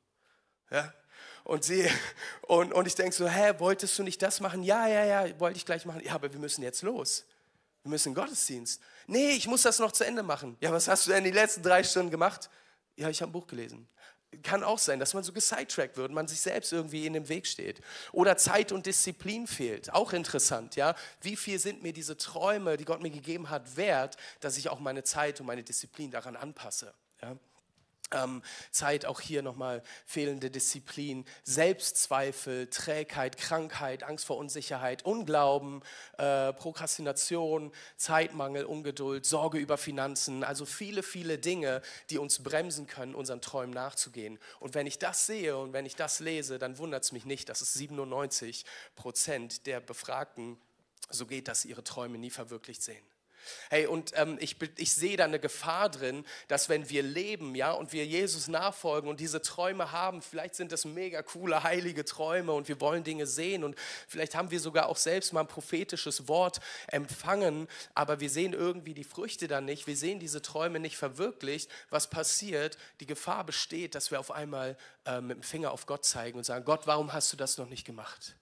Ja? 0.69 0.93
Und, 1.43 1.63
sie, 1.63 1.89
und, 2.43 2.73
und 2.73 2.87
ich 2.87 2.95
denke 2.95 3.15
so, 3.15 3.27
hä, 3.27 3.53
wolltest 3.57 3.97
du 3.97 4.03
nicht 4.03 4.21
das 4.21 4.39
machen? 4.39 4.63
Ja, 4.63 4.87
ja, 4.87 5.03
ja, 5.05 5.39
wollte 5.39 5.57
ich 5.57 5.65
gleich 5.65 5.85
machen. 5.85 6.01
Ja, 6.03 6.13
aber 6.13 6.31
wir 6.31 6.39
müssen 6.39 6.63
jetzt 6.63 6.83
los. 6.83 7.25
Wir 7.83 7.89
müssen 7.89 8.13
Gottesdienst. 8.13 8.81
Nee, 9.07 9.31
ich 9.31 9.45
muss 9.47 9.63
das 9.63 9.79
noch 9.79 9.91
zu 9.91 10.05
Ende 10.05 10.23
machen. 10.23 10.55
Ja, 10.61 10.71
was 10.71 10.87
hast 10.87 11.05
du 11.05 11.11
denn 11.11 11.25
die 11.25 11.31
letzten 11.31 11.63
drei 11.63 11.83
Stunden 11.83 12.11
gemacht? 12.11 12.49
Ja, 12.95 13.09
ich 13.09 13.21
habe 13.21 13.31
ein 13.31 13.33
Buch 13.33 13.47
gelesen. 13.47 13.87
Kann 14.41 14.63
auch 14.63 14.79
sein, 14.79 14.99
dass 14.99 15.13
man 15.13 15.23
so 15.23 15.31
gesidetrackt 15.31 15.95
wird, 15.95 16.11
man 16.11 16.27
sich 16.27 16.41
selbst 16.41 16.73
irgendwie 16.73 17.05
in 17.05 17.13
den 17.13 17.29
Weg 17.29 17.45
steht. 17.45 17.81
Oder 18.11 18.35
Zeit 18.35 18.71
und 18.71 18.85
Disziplin 18.87 19.45
fehlt. 19.45 19.93
Auch 19.93 20.11
interessant, 20.13 20.75
ja. 20.75 20.95
Wie 21.21 21.35
viel 21.35 21.59
sind 21.59 21.83
mir 21.83 21.93
diese 21.93 22.17
Träume, 22.17 22.77
die 22.77 22.85
Gott 22.85 23.01
mir 23.01 23.11
gegeben 23.11 23.51
hat, 23.51 23.77
wert, 23.77 24.17
dass 24.39 24.57
ich 24.57 24.69
auch 24.69 24.79
meine 24.79 25.03
Zeit 25.03 25.39
und 25.39 25.45
meine 25.45 25.63
Disziplin 25.63 26.09
daran 26.09 26.35
anpasse? 26.35 26.93
Ja? 27.21 27.37
Ähm, 28.13 28.41
Zeit, 28.71 29.05
auch 29.05 29.19
hier 29.19 29.41
nochmal 29.41 29.83
fehlende 30.05 30.49
Disziplin, 30.49 31.25
Selbstzweifel, 31.43 32.67
Trägheit, 32.69 33.37
Krankheit, 33.37 34.03
Angst 34.03 34.25
vor 34.25 34.37
Unsicherheit, 34.37 35.05
Unglauben, 35.05 35.81
äh, 36.17 36.53
Prokrastination, 36.53 37.71
Zeitmangel, 37.97 38.65
Ungeduld, 38.65 39.25
Sorge 39.25 39.57
über 39.57 39.77
Finanzen, 39.77 40.43
also 40.43 40.65
viele, 40.65 41.03
viele 41.03 41.37
Dinge, 41.37 41.81
die 42.09 42.17
uns 42.17 42.43
bremsen 42.43 42.87
können, 42.87 43.15
unseren 43.15 43.41
Träumen 43.41 43.73
nachzugehen. 43.73 44.39
Und 44.59 44.75
wenn 44.75 44.87
ich 44.87 44.99
das 44.99 45.25
sehe 45.25 45.57
und 45.57 45.73
wenn 45.73 45.85
ich 45.85 45.95
das 45.95 46.19
lese, 46.19 46.59
dann 46.59 46.77
wundert 46.77 47.03
es 47.03 47.11
mich 47.11 47.25
nicht, 47.25 47.49
dass 47.49 47.61
es 47.61 47.73
97 47.73 48.65
Prozent 48.95 49.65
der 49.65 49.79
Befragten 49.79 50.57
so 51.09 51.25
geht, 51.25 51.47
dass 51.47 51.61
sie 51.61 51.69
ihre 51.69 51.83
Träume 51.83 52.17
nie 52.17 52.29
verwirklicht 52.29 52.81
sehen. 52.81 53.12
Hey, 53.69 53.87
und 53.87 54.11
ähm, 54.15 54.37
ich, 54.39 54.55
ich 54.77 54.93
sehe 54.93 55.17
da 55.17 55.25
eine 55.25 55.39
Gefahr 55.39 55.89
drin, 55.89 56.25
dass 56.47 56.69
wenn 56.69 56.89
wir 56.89 57.03
leben, 57.03 57.55
ja, 57.55 57.71
und 57.71 57.93
wir 57.93 58.05
Jesus 58.05 58.47
nachfolgen 58.47 59.09
und 59.09 59.19
diese 59.19 59.41
Träume 59.41 59.91
haben, 59.91 60.21
vielleicht 60.21 60.55
sind 60.55 60.71
das 60.71 60.85
mega 60.85 61.21
coole, 61.21 61.63
heilige 61.63 62.05
Träume 62.05 62.51
und 62.53 62.67
wir 62.67 62.79
wollen 62.81 63.03
Dinge 63.03 63.27
sehen 63.27 63.63
und 63.63 63.75
vielleicht 64.07 64.35
haben 64.35 64.51
wir 64.51 64.59
sogar 64.59 64.87
auch 64.87 64.97
selbst 64.97 65.33
mal 65.33 65.41
ein 65.41 65.47
prophetisches 65.47 66.27
Wort 66.27 66.59
empfangen, 66.87 67.67
aber 67.93 68.19
wir 68.19 68.29
sehen 68.29 68.53
irgendwie 68.53 68.93
die 68.93 69.03
Früchte 69.03 69.47
dann 69.47 69.65
nicht, 69.65 69.87
wir 69.87 69.97
sehen 69.97 70.19
diese 70.19 70.41
Träume 70.41 70.79
nicht 70.79 70.97
verwirklicht. 70.97 71.69
Was 71.89 72.09
passiert? 72.09 72.77
Die 72.99 73.05
Gefahr 73.05 73.43
besteht, 73.43 73.95
dass 73.95 74.11
wir 74.11 74.19
auf 74.19 74.31
einmal 74.31 74.77
äh, 75.05 75.21
mit 75.21 75.37
dem 75.37 75.43
Finger 75.43 75.71
auf 75.71 75.85
Gott 75.85 76.05
zeigen 76.05 76.37
und 76.37 76.43
sagen, 76.43 76.65
Gott, 76.65 76.87
warum 76.87 77.13
hast 77.13 77.31
du 77.33 77.37
das 77.37 77.57
noch 77.57 77.69
nicht 77.69 77.85
gemacht? 77.85 78.35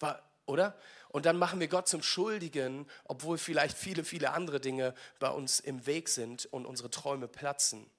War, 0.00 0.22
oder? 0.46 0.76
Und 1.10 1.26
dann 1.26 1.38
machen 1.38 1.60
wir 1.60 1.68
Gott 1.68 1.88
zum 1.88 2.02
Schuldigen, 2.02 2.86
obwohl 3.04 3.38
vielleicht 3.38 3.76
viele, 3.76 4.04
viele 4.04 4.32
andere 4.32 4.60
Dinge 4.60 4.94
bei 5.18 5.30
uns 5.30 5.60
im 5.60 5.86
Weg 5.86 6.08
sind 6.08 6.46
und 6.46 6.66
unsere 6.66 6.90
Träume 6.90 7.28
platzen. 7.28 7.90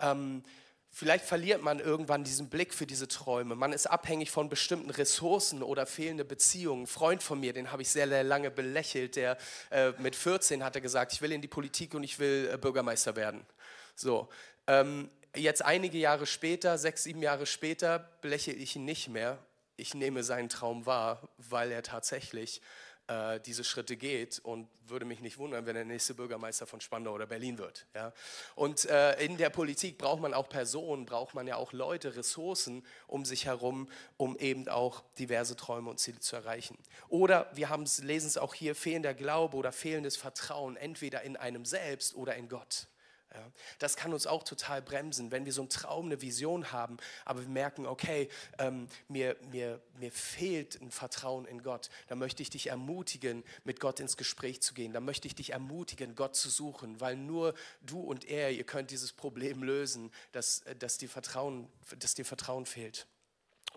Ähm, 0.00 0.42
Vielleicht 0.90 1.26
verliert 1.26 1.62
man 1.62 1.78
irgendwann 1.78 2.24
diesen 2.24 2.48
Blick 2.48 2.74
für 2.74 2.86
diese 2.86 3.06
Träume. 3.06 3.54
Man 3.54 3.72
ist 3.72 3.86
abhängig 3.86 4.30
von 4.30 4.48
bestimmten 4.48 4.90
Ressourcen 4.90 5.62
oder 5.62 5.86
fehlende 5.86 6.24
Beziehungen. 6.24 6.84
Ein 6.84 6.86
Freund 6.86 7.22
von 7.22 7.38
mir, 7.38 7.52
den 7.52 7.70
habe 7.70 7.82
ich 7.82 7.90
sehr, 7.90 8.08
sehr 8.08 8.24
lange 8.24 8.50
belächelt, 8.50 9.14
der 9.14 9.36
äh, 9.70 9.92
mit 9.98 10.16
14 10.16 10.64
hat 10.64 10.74
er 10.74 10.80
gesagt, 10.80 11.12
ich 11.12 11.22
will 11.22 11.30
in 11.30 11.40
die 11.40 11.46
Politik 11.46 11.94
und 11.94 12.02
ich 12.02 12.18
will 12.18 12.50
äh, 12.52 12.56
Bürgermeister 12.56 13.14
werden. 13.14 13.46
So, 13.94 14.28
ähm, 14.66 15.08
jetzt 15.36 15.64
einige 15.64 15.98
Jahre 15.98 16.26
später, 16.26 16.78
sechs, 16.78 17.04
sieben 17.04 17.22
Jahre 17.22 17.46
später, 17.46 18.10
belächle 18.20 18.54
ich 18.54 18.74
ihn 18.74 18.84
nicht 18.84 19.08
mehr. 19.08 19.38
Ich 19.78 19.94
nehme 19.94 20.24
seinen 20.24 20.48
Traum 20.48 20.86
wahr, 20.86 21.28
weil 21.38 21.70
er 21.70 21.82
tatsächlich 21.82 22.60
äh, 23.06 23.40
diese 23.40 23.64
Schritte 23.64 23.96
geht 23.96 24.38
und 24.40 24.68
würde 24.86 25.04
mich 25.04 25.20
nicht 25.20 25.38
wundern, 25.38 25.66
wenn 25.66 25.76
der 25.76 25.84
nächste 25.84 26.14
Bürgermeister 26.14 26.66
von 26.66 26.80
Spandau 26.80 27.12
oder 27.12 27.26
Berlin 27.26 27.58
wird. 27.58 27.86
Ja? 27.94 28.12
Und 28.54 28.84
äh, 28.86 29.24
in 29.24 29.36
der 29.36 29.50
Politik 29.50 29.98
braucht 29.98 30.20
man 30.20 30.34
auch 30.34 30.48
Personen, 30.48 31.06
braucht 31.06 31.32
man 31.32 31.46
ja 31.46 31.56
auch 31.56 31.72
Leute, 31.72 32.16
Ressourcen 32.16 32.84
um 33.06 33.24
sich 33.24 33.46
herum, 33.46 33.88
um 34.16 34.36
eben 34.36 34.68
auch 34.68 35.04
diverse 35.18 35.56
Träume 35.56 35.90
und 35.90 36.00
Ziele 36.00 36.18
zu 36.18 36.36
erreichen. 36.36 36.76
Oder 37.08 37.50
wir 37.54 37.68
lesen 38.02 38.26
es 38.26 38.36
auch 38.36 38.52
hier, 38.52 38.74
fehlender 38.74 39.14
Glaube 39.14 39.56
oder 39.56 39.72
fehlendes 39.72 40.16
Vertrauen, 40.16 40.76
entweder 40.76 41.22
in 41.22 41.36
einem 41.36 41.64
selbst 41.64 42.14
oder 42.14 42.34
in 42.34 42.48
Gott. 42.48 42.88
Ja, 43.34 43.52
das 43.78 43.96
kann 43.96 44.14
uns 44.14 44.26
auch 44.26 44.42
total 44.42 44.80
bremsen, 44.80 45.30
wenn 45.30 45.44
wir 45.44 45.52
so 45.52 45.60
einen 45.60 45.68
Traum, 45.68 46.06
eine 46.06 46.22
Vision 46.22 46.72
haben, 46.72 46.96
aber 47.26 47.42
wir 47.42 47.48
merken, 47.48 47.84
okay, 47.84 48.30
ähm, 48.58 48.88
mir, 49.06 49.36
mir, 49.50 49.82
mir 49.98 50.10
fehlt 50.10 50.80
ein 50.80 50.90
Vertrauen 50.90 51.44
in 51.44 51.62
Gott. 51.62 51.90
Dann 52.06 52.18
möchte 52.18 52.42
ich 52.42 52.48
dich 52.48 52.68
ermutigen, 52.68 53.44
mit 53.64 53.80
Gott 53.80 54.00
ins 54.00 54.16
Gespräch 54.16 54.62
zu 54.62 54.72
gehen. 54.72 54.94
Dann 54.94 55.04
möchte 55.04 55.28
ich 55.28 55.34
dich 55.34 55.52
ermutigen, 55.52 56.14
Gott 56.14 56.36
zu 56.36 56.48
suchen, 56.48 57.02
weil 57.02 57.16
nur 57.16 57.52
du 57.82 58.00
und 58.00 58.24
er, 58.24 58.50
ihr 58.50 58.64
könnt 58.64 58.90
dieses 58.90 59.12
Problem 59.12 59.62
lösen, 59.62 60.10
dass, 60.32 60.64
dass, 60.78 60.96
dir, 60.96 61.10
Vertrauen, 61.10 61.70
dass 61.98 62.14
dir 62.14 62.24
Vertrauen 62.24 62.64
fehlt. 62.64 63.06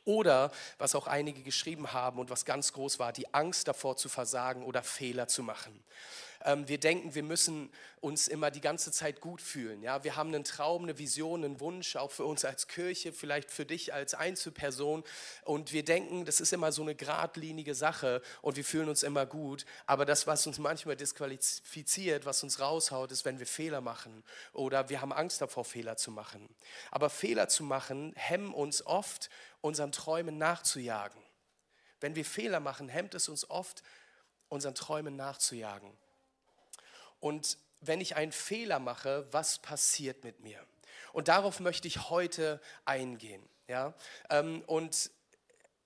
Oder, 0.05 0.51
was 0.77 0.96
auch 0.96 1.08
einige 1.08 1.43
geschrieben 1.43 1.93
haben 1.93 2.20
und 2.20 2.29
was 2.29 2.46
ganz 2.46 2.74
groß 2.74 3.00
war, 3.00 3.13
die 3.13 3.34
Angst 3.34 3.67
davor 3.67 3.98
zu 3.98 4.10
versagen 4.10 4.63
oder 4.63 4.81
Fehler 4.81 5.27
zu 5.27 5.43
machen. 5.43 5.84
Ähm, 6.45 6.67
wir 6.67 6.79
denken, 6.79 7.15
wir 7.15 7.24
müssen 7.24 7.71
uns 8.00 8.27
immer 8.27 8.50
die 8.50 8.62
ganze 8.62 8.91
Zeit 8.91 9.21
gut 9.21 9.41
fühlen. 9.41 9.81
Ja? 9.81 10.03
Wir 10.03 10.15
haben 10.15 10.33
einen 10.33 10.43
Traum, 10.43 10.83
eine 10.83 10.98
Vision, 10.98 11.45
einen 11.45 11.60
Wunsch, 11.60 11.95
auch 11.95 12.12
für 12.12 12.25
uns 12.25 12.43
als 12.45 12.67
Kirche, 12.67 13.13
vielleicht 13.13 13.51
für 13.51 13.65
dich 13.65 13.93
als 13.93 14.13
Einzelperson. 14.13 15.03
Und 15.45 15.71
wir 15.71 15.86
denken, 15.86 16.25
das 16.25 16.41
ist 16.41 16.51
immer 16.53 16.71
so 16.71 16.81
eine 16.81 16.95
geradlinige 16.95 17.75
Sache 17.75 18.21
und 18.41 18.55
wir 18.55 18.65
fühlen 18.65 18.89
uns 18.89 19.03
immer 19.03 19.25
gut. 19.25 19.65
Aber 19.86 20.05
das, 20.05 20.27
was 20.27 20.48
uns 20.48 20.57
manchmal 20.57 20.95
disqualifiziert, 20.95 22.25
was 22.25 22.43
uns 22.43 22.60
raushaut, 22.60 23.12
ist, 23.12 23.25
wenn 23.25 23.39
wir 23.39 23.48
Fehler 23.48 23.81
machen 23.81 24.24
oder 24.53 24.89
wir 24.89 25.01
haben 25.01 25.13
Angst 25.13 25.41
davor, 25.41 25.65
Fehler 25.65 25.98
zu 25.98 26.12
machen. 26.12 26.50
Aber 26.89 27.10
Fehler 27.10 27.48
zu 27.50 27.63
machen 27.63 28.13
hemmen 28.15 28.53
uns 28.53 28.86
oft, 28.86 29.29
unseren 29.62 29.91
Träumen 29.91 30.38
nachzujagen. 30.38 31.21
Wenn 32.00 32.15
wir 32.15 32.25
Fehler 32.25 32.60
machen, 32.60 32.89
hemmt 32.89 33.13
es 33.13 33.29
uns 33.29 33.48
oft, 33.50 33.83
unseren 34.50 34.75
Träumen 34.75 35.15
nachzujagen. 35.15 35.91
Und 37.22 37.58
wenn 37.80 38.01
ich 38.01 38.18
einen 38.18 38.34
Fehler 38.34 38.80
mache, 38.80 39.25
was 39.32 39.60
passiert 39.60 40.25
mit 40.25 40.42
mir? 40.42 40.60
Und 41.13 41.30
darauf 41.30 41.62
möchte 41.62 41.88
ich 41.88 42.10
heute 42.10 42.60
eingehen. 42.84 43.42
Ja? 43.68 43.94
Ähm, 44.30 44.63
und 44.68 45.12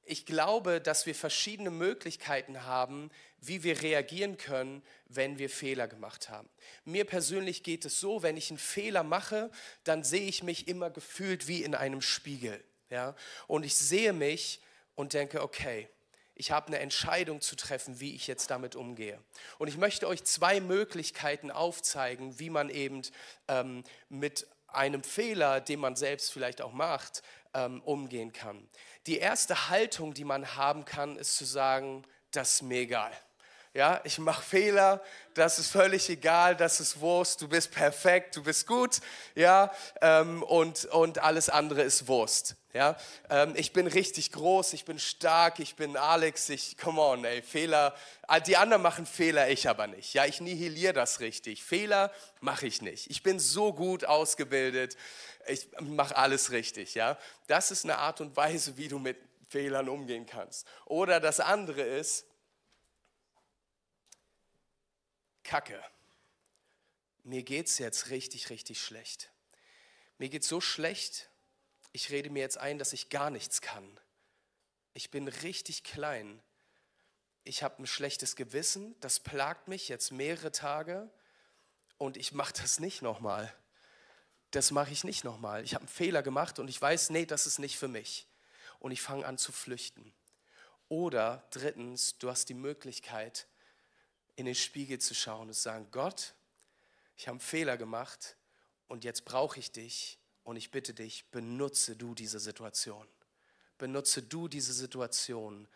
ich 0.04 0.26
glaube, 0.26 0.82
dass 0.82 1.06
wir 1.06 1.16
verschiedene 1.16 1.72
Möglichkeiten 1.72 2.64
haben, 2.64 3.10
wie 3.40 3.64
wir 3.64 3.82
reagieren 3.82 4.38
können, 4.38 4.84
wenn 5.08 5.40
wir 5.40 5.50
Fehler 5.50 5.88
gemacht 5.88 6.30
haben. 6.30 6.48
Mir 6.84 7.06
persönlich 7.06 7.64
geht 7.64 7.86
es 7.86 8.00
so, 8.00 8.22
wenn 8.22 8.38
ich 8.38 8.50
einen 8.50 8.60
Fehler 8.60 9.04
mache, 9.04 9.50
dann 9.84 10.04
sehe 10.04 10.28
ich 10.28 10.44
mich 10.44 10.68
immer 10.68 10.90
gefühlt 10.90 11.48
wie 11.48 11.64
in 11.64 11.76
einem 11.76 12.02
Spiegel. 12.02 12.64
Ja? 12.90 13.16
Und 13.48 13.64
ich 13.64 13.76
sehe 13.76 14.14
mich 14.14 14.62
und 14.94 15.14
denke, 15.14 15.42
okay, 15.42 15.90
ich 16.36 16.52
habe 16.52 16.68
eine 16.68 16.80
Entscheidung 16.80 17.42
zu 17.42 17.56
treffen, 17.56 18.00
wie 18.00 18.14
ich 18.14 18.28
jetzt 18.28 18.52
damit 18.52 18.76
umgehe. 18.76 19.20
Und 19.58 19.70
ich 19.70 19.78
möchte 19.78 20.08
euch 20.08 20.24
zwei 20.26 20.60
Möglichkeiten 20.60 21.50
aufzeigen, 21.50 22.40
wie 22.40 22.50
man 22.50 22.70
eben 22.70 23.02
ähm, 23.48 23.84
mit 24.10 24.46
einem 24.68 25.04
Fehler, 25.04 25.62
den 25.62 25.80
man 25.80 25.96
selbst 25.96 26.34
vielleicht 26.34 26.62
auch 26.62 26.74
macht, 26.74 27.24
ähm, 27.54 27.82
umgehen 27.84 28.34
kann. 28.34 28.68
Die 29.08 29.18
erste 29.18 29.70
Haltung, 29.70 30.14
die 30.14 30.26
man 30.26 30.56
haben 30.56 30.84
kann, 30.84 31.16
ist 31.16 31.38
zu 31.38 31.46
sagen, 31.46 32.04
das 32.32 32.56
ist 32.56 32.62
mir 32.64 32.82
egal. 32.82 33.12
Ja, 33.76 34.00
ich 34.06 34.20
mache 34.20 34.42
Fehler, 34.42 35.04
das 35.34 35.60
ist 35.60 35.70
völlig 35.70 36.10
egal, 36.10 36.56
das 36.56 36.80
ist 36.80 37.02
Wurst, 37.02 37.42
du 37.42 37.50
bist 37.50 37.72
perfekt, 37.72 38.38
du 38.38 38.42
bist 38.42 38.68
gut, 38.68 39.02
ja, 39.36 39.70
ähm, 40.00 40.44
und, 40.44 40.86
und 40.86 41.20
alles 41.20 41.50
andere 41.50 41.82
ist 41.82 42.08
Wurst. 42.08 42.56
Ja, 42.72 42.96
ähm, 43.30 43.54
ich 43.58 43.74
bin 43.74 43.88
richtig 43.88 44.32
groß, 44.32 44.72
ich 44.72 44.86
bin 44.86 44.98
stark, 44.98 45.60
ich 45.60 45.76
bin 45.76 45.98
Alex, 45.98 46.48
ich, 46.48 46.78
come 46.78 47.02
on, 47.02 47.26
ey, 47.26 47.42
Fehler, 47.42 47.94
ah, 48.28 48.40
die 48.40 48.56
anderen 48.56 48.82
machen 48.82 49.06
Fehler, 49.06 49.50
ich 49.50 49.68
aber 49.68 49.88
nicht. 49.88 50.14
Ja, 50.14 50.24
ich 50.24 50.40
nihiliere 50.40 50.94
das 50.94 51.20
richtig. 51.20 51.62
Fehler 51.62 52.14
mache 52.40 52.68
ich 52.68 52.82
nicht. 52.82 53.10
Ich 53.10 53.24
bin 53.24 53.40
so 53.40 53.74
gut 53.74 54.06
ausgebildet, 54.06 54.96
ich 55.48 55.68
mache 55.82 56.16
alles 56.16 56.52
richtig. 56.52 56.96
Ja, 56.96 57.18
das 57.48 57.72
ist 57.72 57.84
eine 57.84 57.98
Art 57.98 58.22
und 58.22 58.38
Weise, 58.38 58.78
wie 58.78 58.88
du 58.88 59.00
mit 59.00 59.18
Fehlern 59.50 59.90
umgehen 59.90 60.26
kannst. 60.26 60.66
Oder 60.86 61.20
das 61.20 61.42
andere 61.42 61.82
ist, 61.82 62.26
Kacke, 65.46 65.80
mir 67.24 67.44
geht 67.44 67.68
es 67.68 67.78
jetzt 67.78 68.10
richtig, 68.10 68.50
richtig 68.50 68.82
schlecht. 68.82 69.32
Mir 70.18 70.30
geht 70.30 70.44
so 70.44 70.60
schlecht, 70.60 71.30
ich 71.92 72.10
rede 72.10 72.32
mir 72.32 72.40
jetzt 72.40 72.58
ein, 72.58 72.80
dass 72.80 72.94
ich 72.94 73.10
gar 73.10 73.30
nichts 73.30 73.62
kann. 73.62 74.00
Ich 74.96 75.12
bin 75.12 75.28
richtig 75.28 75.84
klein. 75.84 76.42
Ich 77.44 77.62
habe 77.62 77.82
ein 77.82 77.86
schlechtes 77.86 78.36
Gewissen, 78.36 79.00
das 79.02 79.20
plagt 79.20 79.68
mich 79.68 79.88
jetzt 79.88 80.12
mehrere 80.12 80.52
Tage 80.52 81.12
und 82.00 82.18
ich 82.18 82.32
mache 82.32 82.54
das 82.54 82.80
nicht 82.80 83.04
nochmal. 83.04 83.56
Das 84.50 84.72
mache 84.72 84.92
ich 84.92 85.04
nicht 85.04 85.24
nochmal. 85.24 85.64
Ich 85.64 85.76
habe 85.76 85.84
einen 85.84 85.90
Fehler 85.90 86.24
gemacht 86.24 86.58
und 86.58 86.70
ich 86.70 86.82
weiß, 86.82 87.12
nee, 87.12 87.26
das 87.28 87.46
ist 87.46 87.60
nicht 87.60 87.78
für 87.78 87.88
mich. 87.88 88.28
Und 88.80 88.92
ich 88.92 89.02
fange 89.02 89.26
an 89.26 89.38
zu 89.38 89.52
flüchten. 89.52 90.12
Oder 90.90 91.48
drittens, 91.52 92.18
du 92.18 92.32
hast 92.32 92.50
die 92.50 92.56
Möglichkeit, 92.56 93.48
in 94.36 94.46
den 94.46 94.56
Spiegel 94.56 95.00
zu 95.00 95.14
schauen 95.14 95.48
und 95.48 95.54
zu 95.54 95.62
sagen, 95.62 95.88
Gott, 95.92 96.34
ich 97.18 97.28
habe 97.28 97.36
einen 97.36 97.40
Fehler 97.40 97.78
gemacht 97.78 98.36
und 98.88 99.04
jetzt 99.04 99.26
brauche 99.26 99.60
ich 99.60 99.72
dich 99.72 100.20
und 100.44 100.58
ich 100.58 100.72
bitte 100.72 100.94
dich, 100.94 101.30
benutze 101.32 101.96
du 101.96 102.14
diese 102.14 102.40
Situation. 102.40 103.08
Benutze 103.78 104.22
du 104.22 104.48
diese 104.48 104.74
Situation 104.74 105.68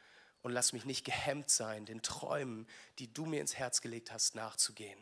und 0.41 0.51
lass 0.51 0.73
mich 0.73 0.85
nicht 0.85 1.05
gehemmt 1.05 1.49
sein, 1.49 1.85
den 1.85 2.01
Träumen, 2.01 2.67
die 2.97 3.11
du 3.11 3.25
mir 3.25 3.41
ins 3.41 3.55
Herz 3.55 3.81
gelegt 3.81 4.11
hast, 4.11 4.35
nachzugehen. 4.35 4.99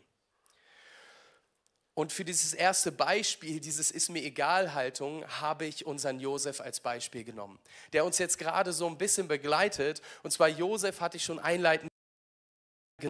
Und 1.94 2.14
für 2.14 2.24
dieses 2.24 2.54
erste 2.54 2.92
Beispiel, 2.92 3.60
dieses 3.60 3.90
Ist 3.90 4.10
mir 4.10 4.24
egal 4.24 4.76
Haltung, 4.76 5.26
habe 5.42 5.66
ich 5.66 5.88
unseren 5.88 6.20
Josef 6.20 6.62
als 6.62 6.80
Beispiel 6.80 7.24
genommen, 7.24 7.58
der 7.92 8.06
uns 8.06 8.20
jetzt 8.20 8.38
gerade 8.38 8.72
so 8.72 8.86
ein 8.86 9.00
bisschen 9.00 9.28
begleitet. 9.28 10.04
Und 10.22 10.30
zwar 10.30 10.48
Josef 10.48 11.02
hatte 11.02 11.18
ich 11.18 11.24
schon 11.24 11.40
einleitend 11.40 11.92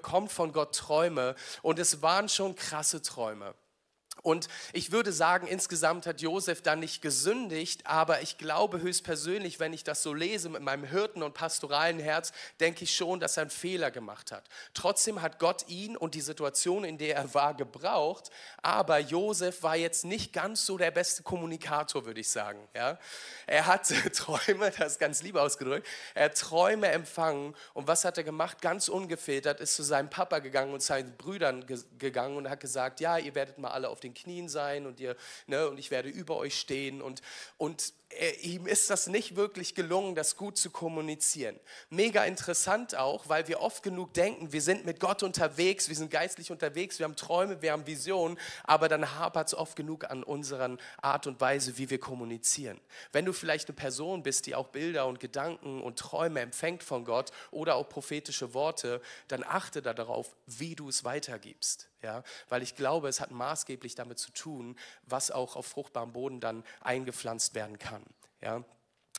kommt 0.02 0.34
von 0.34 0.52
Gott 0.52 0.76
Träume 0.76 1.36
und 1.62 1.80
es 1.80 2.02
waren 2.02 2.28
schon 2.28 2.56
krasse 2.56 3.02
Träume. 3.02 3.56
Und 4.24 4.48
ich 4.74 4.92
würde 4.92 5.12
sagen, 5.12 5.48
insgesamt 5.48 6.06
hat 6.06 6.22
Josef 6.22 6.62
da 6.62 6.76
nicht 6.76 7.02
gesündigt, 7.02 7.86
aber 7.86 8.22
ich 8.22 8.38
glaube 8.38 8.82
höchstpersönlich, 8.82 9.60
wenn 9.60 9.74
ich 9.74 9.84
das 9.84 10.04
so 10.04 10.14
lese 10.14 10.50
mit 10.50 10.62
meinem 10.62 10.84
Hirten 10.84 11.24
und 11.24 11.34
pastoralen 11.34 12.00
Herz, 12.00 12.32
denke 12.60 12.84
ich 12.84 12.96
schon, 12.96 13.20
dass 13.20 13.38
er 13.38 13.42
einen 13.42 13.50
Fehler 13.50 13.92
gemacht 13.92 14.32
hat. 14.32 14.44
Trotzdem 14.74 15.22
hat 15.22 15.40
Gott 15.40 15.68
ihn 15.68 15.96
und 15.96 16.16
die 16.16 16.22
Situation, 16.22 16.84
in 16.84 16.98
der 16.98 17.16
er 17.16 17.34
war, 17.34 17.54
gebraucht, 17.54 18.30
aber 18.62 19.00
Josef 19.00 19.64
war 19.64 19.76
jetzt 19.76 20.06
nicht 20.06 20.34
ganz 20.34 20.66
so 20.66 20.78
der 20.78 20.92
beste 20.92 21.24
Kommunikator, 21.24 22.06
würde 22.06 22.20
ich 22.20 22.30
sagen. 22.30 22.60
Ja? 22.76 23.00
Er 23.46 23.66
hat 23.66 23.88
Träume, 24.14 24.72
das 24.78 24.94
ist 24.94 25.00
ganz 25.00 25.22
lieb 25.22 25.36
ausgedrückt, 25.36 25.88
er 26.14 26.26
hat 26.26 26.38
Träume 26.38 26.88
empfangen 26.88 27.56
und 27.74 27.88
was 27.88 28.06
hat 28.06 28.18
er 28.18 28.24
gemacht? 28.24 28.62
Ganz 28.62 28.88
ungefiltert 28.88 29.60
ist 29.60 29.76
zu 29.76 29.84
seinem 29.84 30.10
Papa 30.10 30.40
gegangen 30.40 30.74
und 30.74 30.82
seinen 30.82 31.16
Brüdern 31.18 31.66
gegangen 31.98 32.38
und 32.38 32.50
hat 32.50 32.60
gesagt, 32.60 33.00
ja, 33.00 33.18
ihr 33.18 33.36
werdet 33.36 33.58
mal 33.58 33.72
alle 33.72 33.90
auf 33.90 34.00
den 34.08 34.14
Knien 34.14 34.50
sein 34.50 34.86
und, 34.86 35.00
ihr, 35.00 35.16
ne, 35.46 35.70
und 35.70 35.78
ich 35.78 35.92
werde 35.92 36.10
über 36.10 36.38
euch 36.38 36.60
stehen. 36.60 37.02
Und, 37.02 37.22
und 37.58 37.94
ihm 38.42 38.68
ist 38.68 38.90
das 38.90 39.08
nicht 39.08 39.36
wirklich 39.36 39.76
gelungen, 39.76 40.16
das 40.16 40.38
gut 40.38 40.58
zu 40.58 40.70
kommunizieren. 40.70 41.60
Mega 41.90 42.24
interessant 42.24 42.96
auch, 42.96 43.28
weil 43.28 43.48
wir 43.48 43.60
oft 43.60 43.84
genug 43.84 44.14
denken, 44.14 44.54
wir 44.54 44.62
sind 44.62 44.86
mit 44.86 45.00
Gott 45.00 45.24
unterwegs, 45.24 45.90
wir 45.90 45.96
sind 45.96 46.10
geistlich 46.10 46.52
unterwegs, 46.52 47.00
wir 47.00 47.04
haben 47.04 47.16
Träume, 47.16 47.62
wir 47.62 47.74
haben 47.74 47.86
Visionen, 47.86 48.40
aber 48.64 48.88
dann 48.88 49.16
hapert 49.16 49.48
es 49.48 49.56
oft 49.56 49.76
genug 49.76 50.10
an 50.10 50.24
unserer 50.24 50.78
Art 51.02 51.28
und 51.28 51.42
Weise, 51.42 51.78
wie 51.78 51.90
wir 51.90 52.00
kommunizieren. 52.00 52.80
Wenn 53.12 53.26
du 53.26 53.34
vielleicht 53.34 53.68
eine 53.68 53.76
Person 53.76 54.24
bist, 54.24 54.46
die 54.46 54.56
auch 54.56 54.70
Bilder 54.70 55.06
und 55.06 55.20
Gedanken 55.20 55.82
und 55.82 56.00
Träume 56.00 56.40
empfängt 56.40 56.84
von 56.84 57.04
Gott 57.04 57.32
oder 57.52 57.76
auch 57.76 57.90
prophetische 57.90 58.54
Worte, 58.54 59.02
dann 59.28 59.44
achte 59.44 59.82
darauf, 59.82 60.36
wie 60.46 60.76
du 60.76 60.90
es 60.90 61.04
weitergibst. 61.04 61.90
Ja, 62.04 62.24
weil 62.48 62.62
ich 62.62 62.76
glaube, 62.76 63.08
es 63.10 63.20
hat 63.20 63.32
maßgeblich 63.32 63.96
damit 63.96 64.20
zu 64.20 64.32
tun, 64.32 64.78
was 65.08 65.32
auch 65.32 65.56
auf 65.56 65.66
fruchtbarem 65.66 66.14
Boden 66.14 66.40
dann 66.40 66.64
eingepflanzt 66.82 67.56
werden 67.56 67.80
kann. 67.80 67.97
Ja. 68.42 68.64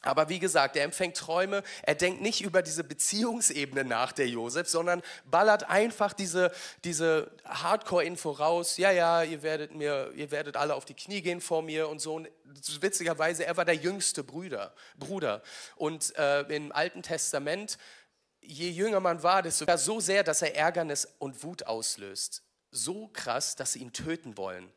Aber 0.03 0.29
wie 0.29 0.39
gesagt, 0.39 0.77
er 0.77 0.85
empfängt 0.85 1.17
Träume, 1.17 1.65
er 1.83 1.97
denkt 1.97 2.21
nicht 2.23 2.41
über 2.41 2.63
diese 2.63 2.85
Beziehungsebene 2.85 3.83
nach, 3.83 4.13
der 4.13 4.29
Josef, 4.29 4.69
sondern 4.69 5.03
ballert 5.25 5.69
einfach 5.69 6.13
diese, 6.13 6.53
diese 6.85 7.33
Hardcore-Info 7.45 8.31
raus. 8.31 8.77
Ja, 8.77 8.93
ja, 8.93 9.25
ihr 9.25 9.43
werdet, 9.43 9.75
mir, 9.75 10.13
ihr 10.15 10.31
werdet 10.31 10.57
alle 10.57 10.77
auf 10.77 10.85
die 10.85 10.95
Knie 10.95 11.21
gehen 11.21 11.41
vor 11.41 11.63
mir 11.63 11.89
und 11.89 11.99
so. 11.99 12.15
Und 12.15 12.29
witzigerweise, 12.81 13.45
er 13.45 13.57
war 13.57 13.65
der 13.65 13.75
jüngste 13.75 14.23
Bruder. 14.23 14.73
Bruder. 14.99 15.43
Und 15.75 16.17
äh, 16.17 16.43
im 16.43 16.71
Alten 16.71 17.03
Testament, 17.03 17.77
je 18.41 18.71
jünger 18.71 19.01
man 19.01 19.25
war, 19.25 19.43
desto 19.43 19.67
so 19.77 19.99
sehr, 19.99 20.23
dass 20.23 20.43
er 20.43 20.55
Ärgernis 20.55 21.09
und 21.19 21.43
Wut 21.43 21.67
auslöst 21.67 22.45
so 22.71 23.09
krass, 23.09 23.57
dass 23.57 23.73
sie 23.73 23.81
ihn 23.81 23.93
töten 23.93 24.37
wollen. 24.37 24.71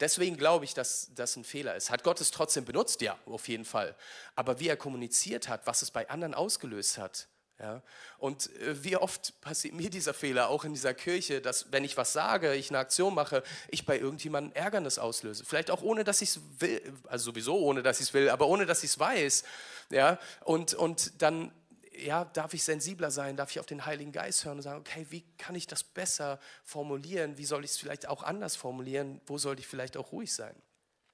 Deswegen 0.00 0.36
glaube 0.36 0.64
ich, 0.64 0.74
dass 0.74 1.10
das 1.14 1.36
ein 1.36 1.44
Fehler 1.44 1.76
ist. 1.76 1.90
Hat 1.90 2.02
Gott 2.02 2.20
es 2.20 2.30
trotzdem 2.30 2.64
benutzt? 2.64 3.00
Ja, 3.00 3.16
auf 3.26 3.48
jeden 3.48 3.64
Fall. 3.64 3.94
Aber 4.34 4.58
wie 4.58 4.68
er 4.68 4.76
kommuniziert 4.76 5.48
hat, 5.48 5.66
was 5.66 5.82
es 5.82 5.90
bei 5.90 6.08
anderen 6.10 6.34
ausgelöst 6.34 6.98
hat. 6.98 7.28
Ja? 7.60 7.82
Und 8.18 8.50
äh, 8.56 8.82
wie 8.82 8.96
oft 8.96 9.40
passiert 9.40 9.74
mir 9.74 9.90
dieser 9.90 10.14
Fehler 10.14 10.48
auch 10.48 10.64
in 10.64 10.74
dieser 10.74 10.94
Kirche, 10.94 11.40
dass 11.40 11.70
wenn 11.70 11.84
ich 11.84 11.96
was 11.96 12.12
sage, 12.12 12.54
ich 12.54 12.70
eine 12.70 12.78
Aktion 12.78 13.14
mache, 13.14 13.44
ich 13.68 13.86
bei 13.86 13.98
irgendjemandem 13.98 14.52
Ärgernis 14.54 14.98
auslöse. 14.98 15.44
Vielleicht 15.44 15.70
auch 15.70 15.82
ohne, 15.82 16.02
dass 16.02 16.20
ich 16.20 16.30
es 16.30 16.40
will, 16.58 16.80
also 17.06 17.30
sowieso 17.30 17.58
ohne, 17.58 17.82
dass 17.82 18.00
ich 18.00 18.08
es 18.08 18.14
will, 18.14 18.28
aber 18.30 18.48
ohne, 18.48 18.66
dass 18.66 18.82
ich 18.82 18.90
es 18.90 18.98
weiß. 18.98 19.44
Ja? 19.90 20.18
Und, 20.44 20.74
und 20.74 21.22
dann 21.22 21.52
ja, 21.96 22.24
darf 22.24 22.54
ich 22.54 22.62
sensibler 22.62 23.10
sein, 23.10 23.36
darf 23.36 23.50
ich 23.50 23.60
auf 23.60 23.66
den 23.66 23.86
Heiligen 23.86 24.12
Geist 24.12 24.44
hören 24.44 24.58
und 24.58 24.62
sagen, 24.62 24.80
okay, 24.80 25.06
wie 25.10 25.22
kann 25.38 25.54
ich 25.54 25.66
das 25.66 25.82
besser 25.82 26.40
formulieren? 26.64 27.38
Wie 27.38 27.44
soll 27.44 27.64
ich 27.64 27.72
es 27.72 27.78
vielleicht 27.78 28.06
auch 28.06 28.22
anders 28.22 28.56
formulieren? 28.56 29.20
Wo 29.26 29.38
sollte 29.38 29.60
ich 29.60 29.66
vielleicht 29.66 29.96
auch 29.96 30.12
ruhig 30.12 30.32
sein? 30.34 30.54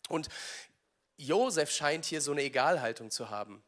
Und 0.09 0.29
Josef 1.17 1.71
scheint 1.71 2.05
hier 2.07 2.21
so 2.21 2.33
eine 2.33 2.43
Egalhaltung 2.43 3.11
zu 3.11 3.31
haben. 3.31 3.63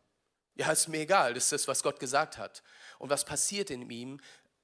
Ja, 0.55 0.71
ist 0.71 0.89
mir 0.89 1.01
egal, 1.01 1.35
das 1.35 1.45
ist 1.45 1.53
das, 1.53 1.69
was 1.69 1.83
Gott 1.83 2.01
gesagt 2.01 2.39
hat. 2.39 2.63
Und 2.99 3.11
was 3.11 3.25
passiert 3.25 3.71
in 3.71 3.89
ihm 3.91 4.21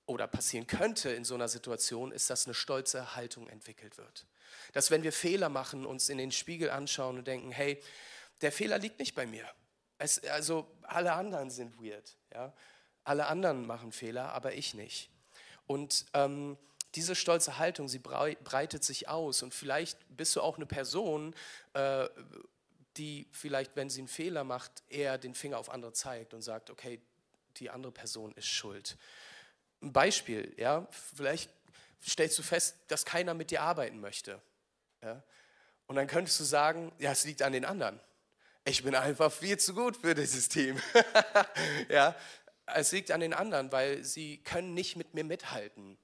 oder 0.07 0.27
passieren 0.27 0.67
könnte 0.67 1.11
in 1.11 1.25
so 1.25 1.35
einer 1.35 1.49
Situation, 1.49 2.13
ist, 2.13 2.31
dass 2.31 2.47
eine 2.47 2.55
stolze 2.55 3.15
Haltung 3.15 3.49
entwickelt 3.49 3.99
wird. 3.99 4.27
Dass 4.73 4.91
wenn 4.91 5.03
wir 5.03 5.13
Fehler 5.13 5.49
machen, 5.51 5.85
uns 5.85 6.09
in 6.09 6.19
den 6.19 6.33
Spiegel 6.33 6.71
anschauen 6.71 7.19
und 7.19 7.27
denken, 7.27 7.51
hey, 7.51 7.83
der 8.41 8.53
Fehler 8.53 8.79
liegt 8.79 8.99
nicht 8.99 9.15
bei 9.15 9.27
mir. 9.27 9.47
Es, 9.99 10.23
also 10.25 10.71
alle 10.83 11.13
anderen 11.13 11.51
sind 11.51 11.79
weird. 11.83 12.18
Ja? 12.33 12.53
Alle 13.05 13.27
anderen 13.27 13.67
machen 13.67 13.93
Fehler, 13.93 14.33
aber 14.33 14.55
ich 14.55 14.75
nicht. 14.75 15.11
Und 15.67 16.07
ähm, 16.15 16.57
diese 16.95 17.15
stolze 17.15 17.59
Haltung, 17.59 17.89
sie 17.89 17.99
breitet 17.99 18.85
sich 18.85 19.09
aus. 19.09 19.43
Und 19.43 19.55
vielleicht 19.55 19.99
bist 20.17 20.35
du 20.37 20.41
auch 20.41 20.57
eine 20.57 20.67
Person, 20.67 21.35
äh, 21.75 22.09
die 22.97 23.29
vielleicht, 23.33 23.77
wenn 23.77 23.91
sie 23.91 24.01
einen 24.01 24.09
Fehler 24.09 24.45
macht, 24.45 24.83
eher 24.89 25.19
den 25.19 25.35
Finger 25.35 25.59
auf 25.59 25.71
andere 25.71 25.93
zeigt 25.93 26.35
und 26.35 26.43
sagt, 26.43 26.71
okay, 26.71 27.01
die 27.57 27.71
andere 27.71 27.93
Person 27.93 28.33
ist 28.33 28.47
schuld. 28.47 28.97
Ein 29.81 29.93
Beispiel, 29.93 30.53
ja, 30.57 30.87
vielleicht 30.91 31.51
stellst 32.07 32.39
du 32.39 32.43
fest, 32.43 32.77
dass 32.89 33.05
keiner 33.05 33.35
mit 33.35 33.51
dir 33.51 33.63
arbeiten 33.63 34.01
möchte. 34.01 34.41
Ja? 35.03 35.23
Und 35.87 35.97
dann 35.97 36.07
könntest 36.07 36.41
du 36.41 36.45
sagen, 36.45 36.93
ja, 36.99 37.13
es 37.13 37.25
liegt 37.25 37.43
an 37.43 37.53
den 37.53 37.65
anderen 37.65 38.01
ich 38.69 38.83
bin 38.83 38.95
einfach 38.95 39.33
viel 39.33 39.59
zu 39.59 39.75
gut 39.75 39.97
für 39.97 40.15
dieses 40.15 40.49
Team. 40.49 40.79
ja, 41.89 42.15
es 42.67 42.93
liegt 42.93 43.11
an 43.11 43.21
den 43.21 43.33
anderen, 43.33 43.73
weil 43.73 44.05
sie 44.05 44.39
können 44.39 44.75
nicht 44.75 44.97
mit 44.97 45.15
mir 45.15 45.25
mithalten. 45.25 45.97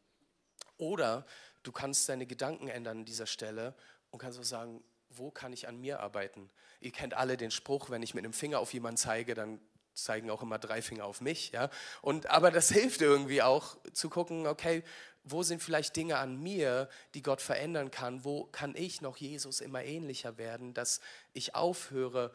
Oder 0.79 1.27
du 1.63 1.73
kannst 1.73 2.09
deine 2.09 2.27
Gedanken 2.27 2.69
ändern 2.69 2.99
an 2.99 3.05
dieser 3.05 3.27
Stelle 3.27 3.75
und 4.11 4.19
kannst 4.19 4.39
auch 4.39 4.45
sagen, 4.45 4.83
wo 5.11 5.31
kann 5.31 5.53
ich 5.53 5.69
an 5.69 5.79
mir 5.79 6.01
arbeiten? 6.01 6.51
Ihr 6.81 6.91
kennt 6.91 7.15
alle 7.15 7.37
den 7.37 7.51
Spruch, 7.51 7.91
wenn 7.91 8.03
ich 8.03 8.15
mit 8.15 8.25
einem 8.25 8.33
Finger 8.33 8.61
auf 8.61 8.73
jemanden 8.73 8.97
zeige, 8.97 9.35
dann 9.35 9.61
zeigen 9.93 10.31
auch 10.31 10.43
immer 10.43 10.59
drei 10.59 10.83
Finger 10.83 11.05
auf 11.05 11.21
mich. 11.21 11.53
Ja? 11.53 11.71
Und, 12.03 12.27
aber 12.27 12.51
das 12.51 12.71
hilft 12.71 13.03
irgendwie 13.03 13.43
auch 13.43 13.77
zu 13.93 14.09
gucken, 14.09 14.47
okay, 14.47 14.83
wo 15.23 15.43
sind 15.43 15.63
vielleicht 15.63 15.97
Dinge 15.97 16.19
an 16.19 16.43
mir, 16.43 16.89
die 17.15 17.23
Gott 17.23 17.41
verändern 17.41 17.91
kann? 17.91 18.25
Wo 18.25 18.45
kann 18.45 18.75
ich 18.75 19.01
noch 19.01 19.17
Jesus 19.17 19.61
immer 19.61 19.83
ähnlicher 19.85 20.37
werden, 20.37 20.75
dass 20.75 21.01
ich 21.33 21.55
aufhöre, 21.55 22.33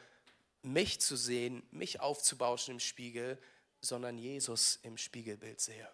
mich 0.61 1.01
zu 1.01 1.15
sehen, 1.15 1.63
mich 1.71 1.99
aufzubauschen 1.99 2.75
im 2.75 2.79
Spiegel, 2.79 3.37
sondern 3.81 4.17
Jesus 4.17 4.79
im 4.83 4.97
Spiegelbild 4.97 5.61
sehe. 5.61 5.89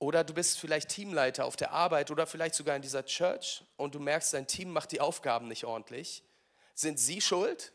Oder 0.00 0.22
du 0.22 0.32
bist 0.32 0.58
vielleicht 0.58 0.90
Teamleiter 0.90 1.44
auf 1.44 1.56
der 1.56 1.72
Arbeit 1.72 2.10
oder 2.10 2.26
vielleicht 2.26 2.54
sogar 2.54 2.76
in 2.76 2.82
dieser 2.82 3.04
Church 3.04 3.64
und 3.76 3.94
du 3.94 4.00
merkst, 4.00 4.32
dein 4.32 4.46
Team 4.46 4.70
macht 4.70 4.92
die 4.92 5.00
Aufgaben 5.00 5.48
nicht 5.48 5.64
ordentlich. 5.64 6.22
Sind 6.74 7.00
sie 7.00 7.20
schuld? 7.20 7.72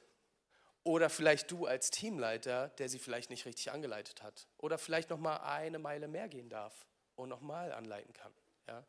Oder 0.85 1.09
vielleicht 1.09 1.51
du 1.51 1.65
als 1.65 1.91
Teamleiter, 1.91 2.69
der 2.77 2.89
sie 2.89 2.99
vielleicht 2.99 3.29
nicht 3.29 3.45
richtig 3.45 3.71
angeleitet 3.71 4.21
hat. 4.21 4.47
Oder 4.57 4.77
vielleicht 4.77 5.09
noch 5.09 5.17
mal 5.17 5.37
eine 5.37 5.79
Meile 5.79 6.07
mehr 6.07 6.27
gehen 6.27 6.49
darf 6.49 6.73
und 7.15 7.29
noch 7.29 7.41
mal 7.41 7.71
anleiten 7.71 8.13
kann. 8.13 8.33
Ja? 8.67 8.85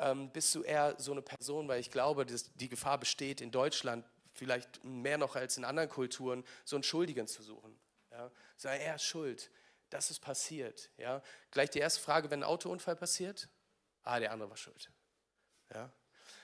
Ähm, 0.00 0.30
bist 0.30 0.54
du 0.54 0.62
eher 0.62 0.94
so 0.98 1.12
eine 1.12 1.22
Person, 1.22 1.68
weil 1.68 1.80
ich 1.80 1.90
glaube, 1.90 2.26
dass 2.26 2.52
die 2.54 2.68
Gefahr 2.68 2.98
besteht 2.98 3.40
in 3.40 3.50
Deutschland, 3.50 4.04
vielleicht 4.34 4.84
mehr 4.84 5.18
noch 5.18 5.36
als 5.36 5.56
in 5.56 5.64
anderen 5.64 5.88
Kulturen, 5.88 6.44
so 6.64 6.76
einen 6.76 6.82
Schuldigen 6.82 7.26
zu 7.26 7.42
suchen. 7.42 7.78
Ja? 8.10 8.30
Sei 8.56 8.78
er 8.78 8.98
schuld, 8.98 9.50
das 9.90 10.10
ist 10.10 10.20
passiert. 10.20 10.90
Ja? 10.96 11.22
Gleich 11.50 11.70
die 11.70 11.78
erste 11.78 12.00
Frage, 12.00 12.30
wenn 12.30 12.40
ein 12.40 12.48
Autounfall 12.48 12.96
passiert, 12.96 13.48
ah, 14.02 14.18
der 14.18 14.32
andere 14.32 14.50
war 14.50 14.56
schuld. 14.56 14.90
Ja? 15.74 15.90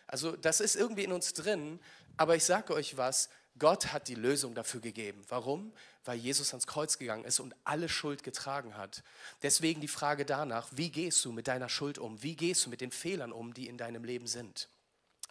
Also 0.06 0.36
das 0.36 0.60
ist 0.60 0.76
irgendwie 0.76 1.04
in 1.04 1.12
uns 1.12 1.32
drin, 1.32 1.80
aber 2.16 2.36
ich 2.36 2.44
sage 2.44 2.74
euch 2.74 2.96
was, 2.96 3.28
Gott 3.58 3.92
hat 3.92 4.08
die 4.08 4.14
Lösung 4.14 4.54
dafür 4.54 4.80
gegeben. 4.80 5.24
Warum? 5.28 5.72
Weil 6.04 6.18
Jesus 6.18 6.50
ans 6.50 6.66
Kreuz 6.66 6.98
gegangen 6.98 7.24
ist 7.24 7.40
und 7.40 7.54
alle 7.64 7.88
Schuld 7.88 8.22
getragen 8.22 8.76
hat. 8.76 9.02
Deswegen 9.42 9.80
die 9.80 9.88
Frage 9.88 10.24
danach, 10.24 10.68
wie 10.72 10.90
gehst 10.90 11.24
du 11.24 11.32
mit 11.32 11.48
deiner 11.48 11.68
Schuld 11.68 11.98
um? 11.98 12.22
Wie 12.22 12.36
gehst 12.36 12.66
du 12.66 12.70
mit 12.70 12.80
den 12.80 12.90
Fehlern 12.90 13.32
um, 13.32 13.54
die 13.54 13.68
in 13.68 13.78
deinem 13.78 14.04
Leben 14.04 14.26
sind? 14.26 14.68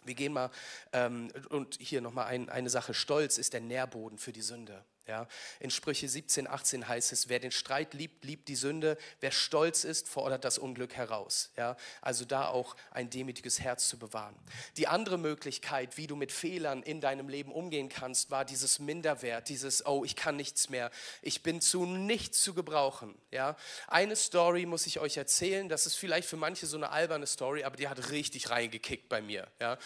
Wir 0.04 0.14
gehen 0.14 0.32
mal, 0.32 0.50
ähm, 0.92 1.32
und 1.50 1.78
hier 1.80 2.00
nochmal 2.00 2.26
ein, 2.26 2.48
eine 2.48 2.70
Sache, 2.70 2.94
Stolz 2.94 3.38
ist 3.38 3.52
der 3.52 3.60
Nährboden 3.60 4.18
für 4.18 4.32
die 4.32 4.42
Sünde. 4.42 4.84
Ja, 5.08 5.28
in 5.60 5.70
Sprüche 5.70 6.08
17, 6.08 6.48
18 6.48 6.88
heißt 6.88 7.12
es, 7.12 7.28
wer 7.28 7.38
den 7.38 7.52
Streit 7.52 7.94
liebt, 7.94 8.24
liebt 8.24 8.48
die 8.48 8.56
Sünde, 8.56 8.98
wer 9.20 9.30
stolz 9.30 9.84
ist, 9.84 10.08
fordert 10.08 10.44
das 10.44 10.58
Unglück 10.58 10.94
heraus. 10.94 11.50
Ja, 11.56 11.76
also 12.00 12.24
da 12.24 12.48
auch 12.48 12.74
ein 12.90 13.08
demütiges 13.08 13.60
Herz 13.60 13.88
zu 13.88 13.98
bewahren. 13.98 14.34
Die 14.76 14.88
andere 14.88 15.16
Möglichkeit, 15.16 15.96
wie 15.96 16.08
du 16.08 16.16
mit 16.16 16.32
Fehlern 16.32 16.82
in 16.82 17.00
deinem 17.00 17.28
Leben 17.28 17.52
umgehen 17.52 17.88
kannst, 17.88 18.32
war 18.32 18.44
dieses 18.44 18.80
Minderwert, 18.80 19.48
dieses, 19.48 19.86
oh, 19.86 20.04
ich 20.04 20.16
kann 20.16 20.34
nichts 20.34 20.70
mehr, 20.70 20.90
ich 21.22 21.44
bin 21.44 21.60
zu 21.60 21.86
nichts 21.86 22.42
zu 22.42 22.52
gebrauchen. 22.52 23.14
Ja, 23.30 23.56
eine 23.86 24.16
Story 24.16 24.66
muss 24.66 24.86
ich 24.86 24.98
euch 24.98 25.16
erzählen, 25.16 25.68
das 25.68 25.86
ist 25.86 25.94
vielleicht 25.94 26.28
für 26.28 26.36
manche 26.36 26.66
so 26.66 26.76
eine 26.76 26.90
alberne 26.90 27.28
Story, 27.28 27.62
aber 27.62 27.76
die 27.76 27.86
hat 27.86 28.10
richtig 28.10 28.50
reingekickt 28.50 29.08
bei 29.08 29.22
mir. 29.22 29.46
Ja, 29.60 29.78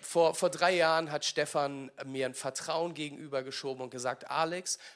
vor, 0.00 0.34
vor 0.34 0.50
drei 0.50 0.74
Jahren 0.74 1.10
hat 1.10 1.24
Stefan 1.24 1.90
mir 2.04 2.26
ein 2.26 2.34
Vertrauen 2.34 2.94
gegenüber 2.94 3.42
geschoben 3.42 3.82
und 3.82 3.90
gesagt, 3.90 4.30
Alex, 4.30 4.49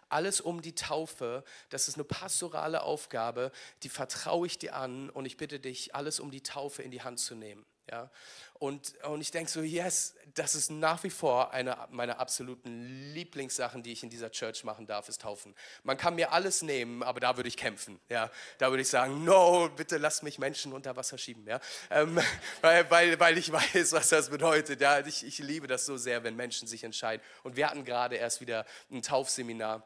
alles 0.09 0.41
um 0.41 0.63
die 0.63 0.75
Taufe, 0.75 1.45
das 1.71 1.89
ist 1.89 1.95
eine 1.95 2.05
pastorale 2.05 2.83
Aufgabe, 2.83 3.53
die 3.83 3.89
vertraue 3.89 4.47
ich 4.47 4.59
dir 4.59 4.75
an 4.75 5.11
und 5.11 5.27
ich 5.27 5.37
bitte 5.37 5.61
dich, 5.61 5.95
alles 5.95 6.21
um 6.21 6.31
die 6.31 6.43
Taufe 6.43 6.83
in 6.83 6.91
die 6.91 7.03
Hand 7.03 7.21
zu 7.21 7.35
nehmen. 7.35 7.65
Ja? 7.91 8.11
Und, 8.55 8.95
und 9.05 9.21
ich 9.21 9.31
denke 9.31 9.51
so, 9.51 9.61
yes, 9.61 10.15
das 10.35 10.55
ist 10.55 10.71
nach 10.71 11.03
wie 11.05 11.11
vor 11.11 11.53
eine 11.53 11.77
meiner 11.91 12.19
absoluten 12.19 13.13
Lieblingssachen, 13.13 13.83
die 13.83 13.93
ich 13.93 14.03
in 14.03 14.11
dieser 14.11 14.31
Church 14.31 14.65
machen 14.65 14.87
darf, 14.87 15.09
ist 15.09 15.21
taufen. 15.21 15.55
Man 15.83 15.97
kann 15.97 16.15
mir 16.15 16.33
alles 16.33 16.63
nehmen, 16.63 17.03
aber 17.03 17.21
da 17.21 17.37
würde 17.37 17.49
ich 17.49 17.57
kämpfen. 17.57 18.01
Ja? 18.09 18.31
Da 18.59 18.71
würde 18.71 18.83
ich 18.83 18.89
sagen, 18.89 19.25
no, 19.25 19.69
bitte 19.77 19.99
lass 19.99 20.23
mich 20.23 20.39
Menschen 20.39 20.73
unter 20.73 20.97
Wasser 20.97 21.19
schieben. 21.19 21.47
Ja? 21.47 21.61
Ähm, 21.91 22.19
weil, 22.63 22.91
weil, 22.91 23.21
weil 23.21 23.39
ich 23.39 23.53
weiß, 23.75 23.93
was 23.93 24.09
das 24.09 24.31
bedeutet. 24.31 24.81
Ja? 24.81 25.01
Ich, 25.01 25.25
ich 25.25 25.39
liebe 25.39 25.67
das 25.67 25.85
so 25.85 25.97
sehr, 25.97 26.25
wenn 26.25 26.37
Menschen 26.37 26.67
sich 26.67 26.85
entscheiden. 26.85 27.25
Und 27.43 27.57
wir 27.57 27.69
hatten 27.69 27.85
gerade 27.85 28.17
erst 28.17 28.41
wieder 28.41 28.65
ein 28.91 29.03
Taufseminar 29.03 29.83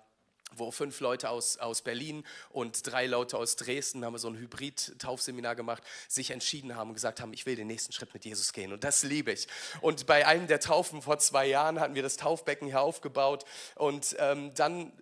wo 0.57 0.71
fünf 0.71 1.01
Leute 1.01 1.31
aus, 1.31 1.59
aus 1.59 1.83
Berlin 1.83 2.25
und 2.51 2.91
drei 2.91 3.07
Leute 3.07 3.37
aus 3.39 3.57
Dresden, 3.57 4.05
haben 4.05 4.15
wir 4.15 4.19
so 4.19 4.29
ein 4.29 4.37
Hybrid-Taufseminar 4.37 5.55
gemacht, 5.57 5.83
sich 6.09 6.31
entschieden 6.31 6.77
haben 6.77 6.91
und 6.91 6.95
gesagt 6.95 7.21
haben, 7.21 7.33
ich 7.33 7.47
will 7.47 7.57
den 7.57 7.67
nächsten 7.67 7.93
Schritt 7.93 8.13
mit 8.15 8.25
Jesus 8.25 8.53
gehen. 8.53 8.73
Und 8.73 8.85
das 8.85 9.03
liebe 9.03 9.33
ich. 9.33 9.49
Und 9.81 10.07
bei 10.07 10.27
einem 10.27 10.47
der 10.47 10.61
Taufen 10.61 11.03
vor 11.03 11.19
zwei 11.19 11.47
Jahren 11.47 11.81
hatten 11.81 11.95
wir 11.95 12.03
das 12.03 12.17
Taufbecken 12.17 12.69
hier 12.69 12.81
aufgebaut 12.81 13.45
und 13.75 14.17
ähm, 14.19 14.53
dann 14.55 14.93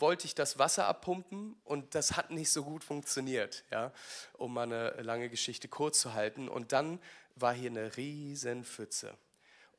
wollte 0.00 0.26
ich 0.26 0.34
das 0.34 0.58
Wasser 0.58 0.86
abpumpen 0.86 1.56
und 1.64 1.94
das 1.94 2.16
hat 2.16 2.30
nicht 2.30 2.50
so 2.50 2.64
gut 2.64 2.84
funktioniert, 2.84 3.64
ja, 3.70 3.92
um 4.34 4.54
mal 4.54 4.62
eine 4.62 5.02
lange 5.02 5.28
Geschichte 5.28 5.68
kurz 5.68 6.00
zu 6.00 6.14
halten. 6.14 6.48
Und 6.48 6.72
dann 6.72 7.00
war 7.36 7.52
hier 7.52 7.70
eine 7.70 7.96
riesen 7.96 8.64
Pfütze. 8.64 9.14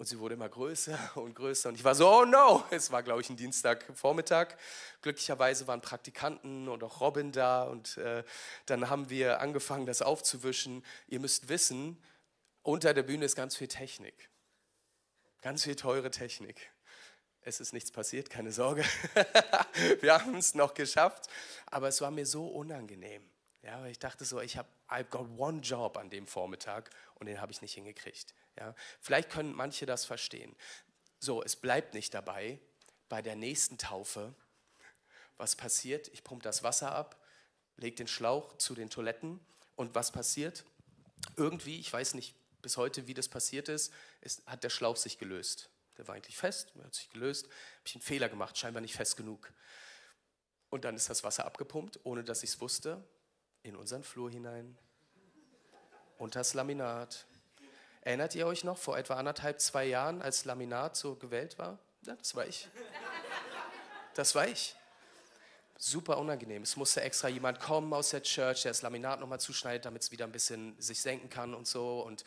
Und 0.01 0.07
sie 0.07 0.17
wurde 0.17 0.33
immer 0.33 0.49
größer 0.49 0.97
und 1.15 1.35
größer. 1.35 1.69
Und 1.69 1.75
ich 1.75 1.83
war 1.83 1.93
so, 1.93 2.09
oh 2.09 2.25
no! 2.25 2.63
Es 2.71 2.91
war, 2.91 3.03
glaube 3.03 3.21
ich, 3.21 3.29
ein 3.29 3.37
Dienstagvormittag. 3.37 4.55
Glücklicherweise 5.03 5.67
waren 5.67 5.79
Praktikanten 5.79 6.67
und 6.69 6.83
auch 6.83 7.01
Robin 7.01 7.31
da. 7.31 7.65
Und 7.65 7.97
äh, 7.97 8.23
dann 8.65 8.89
haben 8.89 9.11
wir 9.11 9.41
angefangen, 9.41 9.85
das 9.85 10.01
aufzuwischen. 10.01 10.83
Ihr 11.07 11.19
müsst 11.19 11.49
wissen, 11.49 12.01
unter 12.63 12.95
der 12.95 13.03
Bühne 13.03 13.25
ist 13.25 13.35
ganz 13.35 13.55
viel 13.55 13.67
Technik. 13.67 14.31
Ganz 15.43 15.65
viel 15.65 15.75
teure 15.75 16.09
Technik. 16.09 16.71
Es 17.41 17.59
ist 17.59 17.71
nichts 17.71 17.91
passiert, 17.91 18.31
keine 18.31 18.51
Sorge. 18.51 18.83
wir 20.01 20.15
haben 20.15 20.35
es 20.37 20.55
noch 20.55 20.73
geschafft. 20.73 21.27
Aber 21.67 21.89
es 21.89 22.01
war 22.01 22.09
mir 22.09 22.25
so 22.25 22.47
unangenehm. 22.47 23.29
Ja, 23.61 23.85
ich 23.85 23.99
dachte 23.99 24.25
so, 24.25 24.41
ich 24.41 24.57
habe, 24.57 24.67
I've 24.89 25.11
got 25.11 25.27
one 25.37 25.59
job 25.59 25.95
an 25.95 26.09
dem 26.09 26.25
Vormittag 26.25 26.89
und 27.19 27.27
den 27.27 27.39
habe 27.39 27.51
ich 27.51 27.61
nicht 27.61 27.75
hingekriegt. 27.75 28.33
Ja, 28.57 28.75
vielleicht 28.99 29.29
können 29.29 29.53
manche 29.53 29.85
das 29.85 30.05
verstehen. 30.05 30.55
So, 31.19 31.43
es 31.43 31.55
bleibt 31.55 31.93
nicht 31.93 32.13
dabei. 32.13 32.59
Bei 33.09 33.21
der 33.21 33.35
nächsten 33.35 33.77
Taufe, 33.77 34.33
was 35.37 35.55
passiert? 35.55 36.07
Ich 36.09 36.23
pumpe 36.23 36.43
das 36.43 36.63
Wasser 36.63 36.93
ab, 36.93 37.21
lege 37.77 37.95
den 37.95 38.07
Schlauch 38.07 38.57
zu 38.57 38.75
den 38.75 38.89
Toiletten 38.89 39.39
und 39.75 39.95
was 39.95 40.11
passiert? 40.11 40.63
Irgendwie, 41.35 41.79
ich 41.79 41.91
weiß 41.91 42.13
nicht 42.13 42.35
bis 42.61 42.77
heute, 42.77 43.07
wie 43.07 43.13
das 43.13 43.27
passiert 43.27 43.69
ist, 43.69 43.93
ist 44.21 44.45
hat 44.45 44.63
der 44.63 44.69
Schlauch 44.69 44.95
sich 44.95 45.17
gelöst. 45.17 45.69
Der 45.97 46.07
war 46.07 46.15
eigentlich 46.15 46.37
fest, 46.37 46.73
hat 46.83 46.95
sich 46.95 47.09
gelöst. 47.09 47.45
Habe 47.45 47.87
ich 47.87 47.95
einen 47.95 48.01
Fehler 48.01 48.29
gemacht, 48.29 48.57
scheinbar 48.57 48.81
nicht 48.81 48.95
fest 48.95 49.17
genug. 49.17 49.51
Und 50.69 50.85
dann 50.85 50.95
ist 50.95 51.09
das 51.09 51.23
Wasser 51.23 51.45
abgepumpt, 51.45 51.99
ohne 52.03 52.23
dass 52.23 52.43
ich 52.43 52.51
es 52.51 52.61
wusste 52.61 53.03
in 53.63 53.75
unseren 53.75 54.03
Flur 54.03 54.31
hinein, 54.31 54.77
unter 56.17 56.39
das 56.39 56.53
Laminat. 56.53 57.27
Erinnert 58.01 58.33
ihr 58.33 58.47
euch 58.47 58.63
noch 58.63 58.77
vor 58.77 58.97
etwa 58.97 59.15
anderthalb, 59.15 59.61
zwei 59.61 59.85
Jahren, 59.85 60.21
als 60.21 60.45
Laminat 60.45 60.95
so 60.95 61.15
gewählt 61.15 61.59
war? 61.59 61.77
Ja, 62.03 62.15
das 62.15 62.35
war 62.35 62.47
ich. 62.47 62.67
Das 64.15 64.33
war 64.33 64.47
ich. 64.47 64.75
Super 65.77 66.17
unangenehm. 66.17 66.63
Es 66.63 66.75
musste 66.75 67.01
extra 67.01 67.27
jemand 67.27 67.59
kommen 67.59 67.93
aus 67.93 68.09
der 68.09 68.23
Church, 68.23 68.63
der 68.63 68.71
das 68.71 68.81
Laminat 68.81 69.19
nochmal 69.19 69.39
zuschneidet, 69.39 69.85
damit 69.85 70.01
es 70.01 70.11
wieder 70.11 70.25
ein 70.25 70.31
bisschen 70.31 70.79
sich 70.81 71.01
senken 71.01 71.29
kann 71.29 71.53
und 71.53 71.67
so. 71.67 72.01
Und 72.01 72.25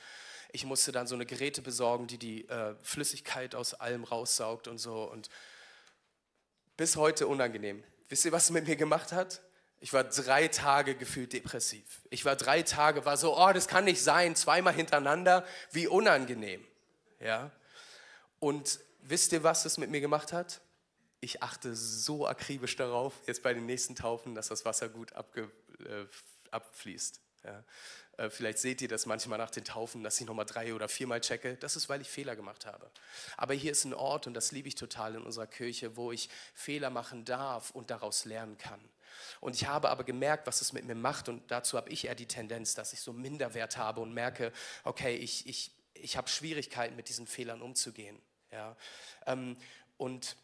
ich 0.52 0.64
musste 0.64 0.92
dann 0.92 1.08
so 1.08 1.16
eine 1.16 1.26
Geräte 1.26 1.60
besorgen, 1.60 2.06
die 2.06 2.18
die 2.18 2.48
äh, 2.48 2.76
Flüssigkeit 2.82 3.56
aus 3.56 3.74
allem 3.74 4.04
raussaugt 4.04 4.68
und 4.68 4.78
so. 4.78 5.04
Und 5.04 5.28
bis 6.76 6.96
heute 6.96 7.26
unangenehm. 7.26 7.82
Wisst 8.08 8.24
ihr, 8.24 8.32
was 8.32 8.44
es 8.44 8.50
mit 8.50 8.66
mir 8.66 8.76
gemacht 8.76 9.12
hat? 9.12 9.40
Ich 9.80 9.92
war 9.92 10.04
drei 10.04 10.48
Tage 10.48 10.94
gefühlt 10.94 11.32
depressiv. 11.32 12.02
Ich 12.10 12.24
war 12.24 12.37
drei 12.37 12.62
Tage, 12.62 13.04
war 13.04 13.16
so, 13.16 13.37
oh, 13.37 13.52
das 13.52 13.68
kann 13.68 13.84
nicht 13.84 14.02
sein, 14.02 14.34
zweimal 14.34 14.72
hintereinander, 14.72 15.44
wie 15.72 15.87
unangenehm. 15.87 16.64
Ja? 17.20 17.50
Und 18.38 18.80
wisst 19.02 19.32
ihr, 19.32 19.42
was 19.42 19.64
das 19.64 19.78
mit 19.78 19.90
mir 19.90 20.00
gemacht 20.00 20.32
hat? 20.32 20.60
Ich 21.20 21.42
achte 21.42 21.74
so 21.74 22.26
akribisch 22.26 22.76
darauf, 22.76 23.14
jetzt 23.26 23.42
bei 23.42 23.54
den 23.54 23.66
nächsten 23.66 23.94
Taufen, 23.94 24.34
dass 24.34 24.48
das 24.48 24.64
Wasser 24.64 24.88
gut 24.88 25.12
abge, 25.12 25.50
äh, 25.80 26.06
abfließt. 26.50 27.20
Ja? 27.44 27.64
Äh, 28.16 28.30
vielleicht 28.30 28.58
seht 28.58 28.80
ihr 28.82 28.88
das 28.88 29.06
manchmal 29.06 29.38
nach 29.38 29.50
den 29.50 29.64
Taufen, 29.64 30.02
dass 30.02 30.20
ich 30.20 30.26
nochmal 30.26 30.46
drei 30.46 30.74
oder 30.74 30.88
viermal 30.88 31.20
checke. 31.20 31.56
Das 31.56 31.76
ist, 31.76 31.88
weil 31.88 32.00
ich 32.00 32.08
Fehler 32.08 32.37
gemacht 32.37 32.66
habe. 32.66 32.90
Aber 33.37 33.54
hier 33.54 33.72
ist 33.72 33.84
ein 33.84 33.94
Ort, 33.94 34.26
und 34.26 34.34
das 34.34 34.52
liebe 34.52 34.68
ich 34.68 34.74
total 34.74 35.16
in 35.16 35.22
unserer 35.22 35.46
Kirche, 35.46 35.96
wo 35.96 36.12
ich 36.12 36.28
Fehler 36.54 36.90
machen 36.90 37.24
darf 37.24 37.70
und 37.70 37.90
daraus 37.90 38.24
lernen 38.24 38.58
kann. 38.58 38.80
Und 39.40 39.55
ich 39.55 39.66
habe 39.66 39.90
aber 39.90 40.05
gemerkt, 40.05 40.46
was 40.46 40.61
es 40.61 40.72
mit 40.72 40.85
mir 40.85 40.94
macht. 40.94 41.29
Und 41.29 41.50
dazu 41.50 41.77
habe 41.77 41.90
ich 41.90 42.07
eher 42.07 42.14
die 42.14 42.27
Tendenz, 42.27 42.74
dass 42.74 42.92
ich 42.92 43.00
so 43.00 43.12
Minderwert 43.12 43.77
habe 43.77 44.00
und 44.00 44.12
merke, 44.14 44.53
okay, 44.85 45.16
ich, 45.16 45.46
ich, 45.46 45.72
ich 45.94 46.16
habe 46.16 46.29
Schwierigkeiten, 46.29 46.96
mit 46.96 47.09
diesen 47.09 47.27
Fehlern 47.27 47.62
umzugehen. 47.62 48.20
Ja? 48.50 48.77
Ähm, 49.27 49.57
und 49.96 50.37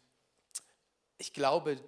ich 1.17 1.33
glaube, 1.33 1.79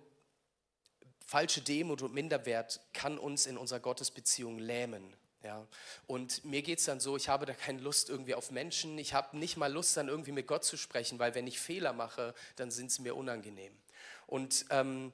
falsche 1.26 1.62
Demut 1.62 2.02
und 2.02 2.14
Minderwert 2.14 2.80
kann 2.94 3.18
uns 3.18 3.46
in 3.46 3.58
unserer 3.58 3.80
Gottesbeziehung 3.80 4.60
lähmen. 4.60 5.16
Ja, 5.44 5.68
und 6.08 6.46
mir 6.46 6.62
geht 6.62 6.80
es 6.80 6.86
dann 6.86 7.02
so, 7.02 7.18
ich 7.18 7.28
habe 7.28 7.46
da 7.46 7.54
keine 7.54 7.82
Lust 7.82 8.10
irgendwie 8.10 8.34
auf 8.34 8.50
Menschen, 8.50 8.98
ich 8.98 9.14
habe 9.14 9.38
nicht 9.38 9.58
mal 9.58 9.72
Lust 9.72 9.98
dann 9.98 10.08
irgendwie 10.08 10.32
mit 10.32 10.48
Gott 10.48 10.64
zu 10.64 10.78
sprechen, 10.78 11.20
weil 11.20 11.36
wenn 11.36 11.48
ich 11.48 11.60
Fehler 11.60 11.92
mache, 11.92 12.34
dann 12.56 12.72
sind 12.72 12.94
sie 12.94 13.02
mir 13.02 13.14
unangenehm. 13.14 13.78
Und 14.26 14.66
ähm, 14.70 15.12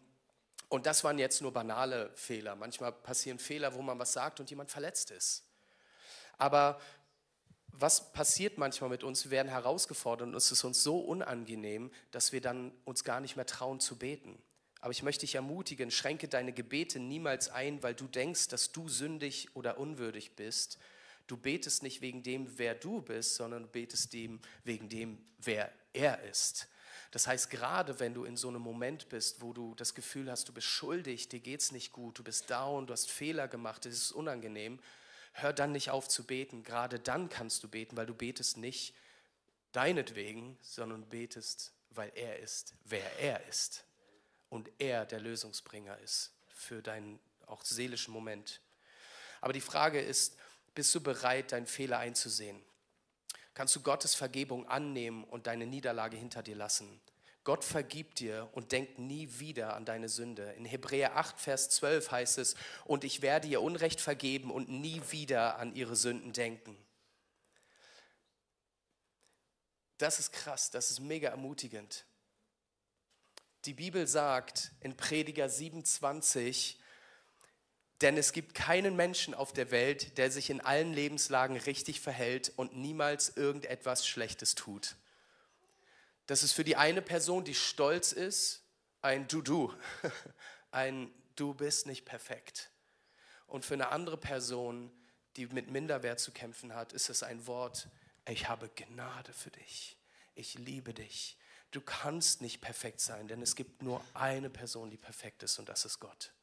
und 0.69 0.85
das 0.85 1.03
waren 1.03 1.17
jetzt 1.17 1.41
nur 1.41 1.51
banale 1.51 2.11
Fehler. 2.15 2.55
Manchmal 2.55 2.91
passieren 2.91 3.39
Fehler, 3.39 3.73
wo 3.73 3.81
man 3.81 3.99
was 3.99 4.13
sagt 4.13 4.39
und 4.39 4.49
jemand 4.49 4.69
verletzt 4.69 5.11
ist. 5.11 5.43
Aber 6.37 6.79
was 7.71 8.13
passiert 8.13 8.57
manchmal 8.57 8.89
mit 8.89 9.03
uns? 9.03 9.25
Wir 9.25 9.31
werden 9.31 9.49
herausgefordert 9.49 10.27
und 10.27 10.35
es 10.35 10.51
ist 10.51 10.63
uns 10.63 10.83
so 10.83 10.99
unangenehm, 10.99 11.91
dass 12.11 12.31
wir 12.31 12.41
dann 12.41 12.71
uns 12.85 13.03
gar 13.03 13.19
nicht 13.19 13.35
mehr 13.35 13.45
trauen 13.45 13.79
zu 13.79 13.97
beten. 13.97 14.41
Aber 14.81 14.91
ich 14.91 15.03
möchte 15.03 15.21
dich 15.21 15.35
ermutigen, 15.35 15.91
schränke 15.91 16.27
deine 16.27 16.53
Gebete 16.53 16.99
niemals 16.99 17.49
ein, 17.49 17.83
weil 17.83 17.95
du 17.95 18.07
denkst, 18.07 18.47
dass 18.47 18.71
du 18.71 18.87
sündig 18.87 19.55
oder 19.55 19.77
unwürdig 19.77 20.35
bist. 20.35 20.77
Du 21.27 21.35
betest 21.35 21.83
nicht 21.83 22.01
wegen 22.01 22.23
dem, 22.23 22.57
wer 22.57 22.75
du 22.75 23.01
bist, 23.01 23.35
sondern 23.35 23.63
du 23.63 23.69
betest 23.69 24.13
dem 24.13 24.39
wegen 24.63 24.87
dem, 24.87 25.17
wer 25.37 25.71
er 25.93 26.23
ist. 26.23 26.67
Das 27.11 27.25
heißt, 27.25 27.49
gerade 27.49 27.99
wenn 27.99 28.13
du 28.13 28.23
in 28.23 28.37
so 28.37 28.49
einem 28.49 28.61
Moment 28.61 29.09
bist, 29.09 29.41
wo 29.41 29.51
du 29.51 29.73
das 29.75 29.95
Gefühl 29.95 30.29
hast, 30.29 30.47
du 30.47 30.53
bist 30.53 30.67
schuldig, 30.67 31.27
dir 31.27 31.39
geht 31.39 31.61
es 31.61 31.71
nicht 31.71 31.91
gut, 31.91 32.19
du 32.19 32.23
bist 32.23 32.49
down, 32.49 32.85
du 32.85 32.93
hast 32.93 33.09
Fehler 33.09 33.47
gemacht, 33.47 33.85
es 33.85 33.95
ist 33.95 34.11
unangenehm, 34.11 34.79
hör 35.33 35.51
dann 35.51 35.71
nicht 35.71 35.89
auf 35.89 36.07
zu 36.07 36.23
beten. 36.23 36.63
Gerade 36.63 36.99
dann 36.99 37.29
kannst 37.29 37.63
du 37.63 37.67
beten, 37.67 37.97
weil 37.97 38.05
du 38.05 38.13
betest 38.13 38.57
nicht 38.57 38.93
deinetwegen, 39.71 40.57
sondern 40.61 41.07
betest, 41.07 41.71
weil 41.89 42.11
er 42.15 42.39
ist, 42.39 42.75
wer 42.85 43.19
er 43.19 43.47
ist. 43.47 43.85
Und 44.49 44.69
er 44.77 45.05
der 45.05 45.19
Lösungsbringer 45.19 45.97
ist 45.99 46.31
für 46.47 46.81
deinen 46.81 47.19
auch 47.47 47.63
seelischen 47.63 48.13
Moment. 48.13 48.61
Aber 49.41 49.53
die 49.53 49.61
Frage 49.61 49.99
ist, 49.99 50.37
bist 50.75 50.93
du 50.93 51.01
bereit, 51.01 51.51
deinen 51.51 51.65
Fehler 51.65 51.99
einzusehen? 51.99 52.61
Kannst 53.53 53.75
du 53.75 53.81
Gottes 53.81 54.15
Vergebung 54.15 54.67
annehmen 54.67 55.23
und 55.23 55.47
deine 55.47 55.65
Niederlage 55.65 56.17
hinter 56.17 56.43
dir 56.43 56.55
lassen. 56.55 57.01
Gott 57.43 57.63
vergibt 57.63 58.19
dir 58.19 58.49
und 58.51 58.71
denkt 58.71 58.99
nie 58.99 59.39
wieder 59.39 59.75
an 59.75 59.85
deine 59.85 60.09
Sünde. 60.09 60.51
In 60.57 60.65
Hebräer 60.65 61.15
8, 61.17 61.39
Vers 61.39 61.69
12 61.69 62.11
heißt 62.11 62.37
es, 62.37 62.55
und 62.85 63.03
ich 63.03 63.21
werde 63.21 63.47
ihr 63.47 63.61
Unrecht 63.61 64.01
vergeben 64.01 64.51
und 64.51 64.69
nie 64.69 65.01
wieder 65.09 65.57
an 65.57 65.73
ihre 65.73 65.95
Sünden 65.95 66.33
denken. 66.33 66.77
Das 69.97 70.19
ist 70.19 70.31
krass, 70.31 70.69
das 70.71 70.91
ist 70.91 70.99
mega 70.99 71.29
ermutigend. 71.29 72.05
Die 73.65 73.73
Bibel 73.73 74.07
sagt 74.07 74.71
in 74.79 74.95
Prediger 74.95 75.49
27, 75.49 76.78
denn 78.01 78.17
es 78.17 78.31
gibt 78.31 78.53
keinen 78.53 78.95
Menschen 78.95 79.33
auf 79.33 79.51
der 79.51 79.71
Welt, 79.71 80.17
der 80.17 80.31
sich 80.31 80.49
in 80.49 80.61
allen 80.61 80.93
Lebenslagen 80.93 81.57
richtig 81.57 81.99
verhält 81.99 82.53
und 82.55 82.77
niemals 82.77 83.35
irgendetwas 83.35 84.07
Schlechtes 84.07 84.55
tut. 84.55 84.95
Das 86.27 86.43
ist 86.43 86.53
für 86.53 86.63
die 86.63 86.75
eine 86.75 87.01
Person, 87.01 87.43
die 87.43 87.55
stolz 87.55 88.13
ist, 88.13 88.63
ein 89.01 89.27
Du-Du, 89.27 89.73
ein 90.71 91.11
Du 91.35 91.53
bist 91.53 91.87
nicht 91.87 92.05
perfekt. 92.05 92.69
Und 93.47 93.65
für 93.65 93.73
eine 93.73 93.89
andere 93.89 94.17
Person, 94.17 94.91
die 95.35 95.47
mit 95.47 95.71
Minderwert 95.71 96.19
zu 96.19 96.31
kämpfen 96.31 96.75
hat, 96.75 96.93
ist 96.93 97.09
es 97.09 97.23
ein 97.23 97.47
Wort, 97.47 97.87
ich 98.27 98.47
habe 98.47 98.69
Gnade 98.69 99.33
für 99.33 99.49
dich, 99.49 99.97
ich 100.35 100.55
liebe 100.55 100.93
dich. 100.93 101.37
Du 101.71 101.81
kannst 101.81 102.41
nicht 102.41 102.61
perfekt 102.61 102.99
sein, 102.99 103.27
denn 103.27 103.41
es 103.41 103.55
gibt 103.55 103.81
nur 103.81 104.03
eine 104.13 104.49
Person, 104.49 104.89
die 104.89 104.97
perfekt 104.97 105.43
ist 105.43 105.59
und 105.59 105.69
das 105.69 105.85
ist 105.85 105.99
Gott. 105.99 106.33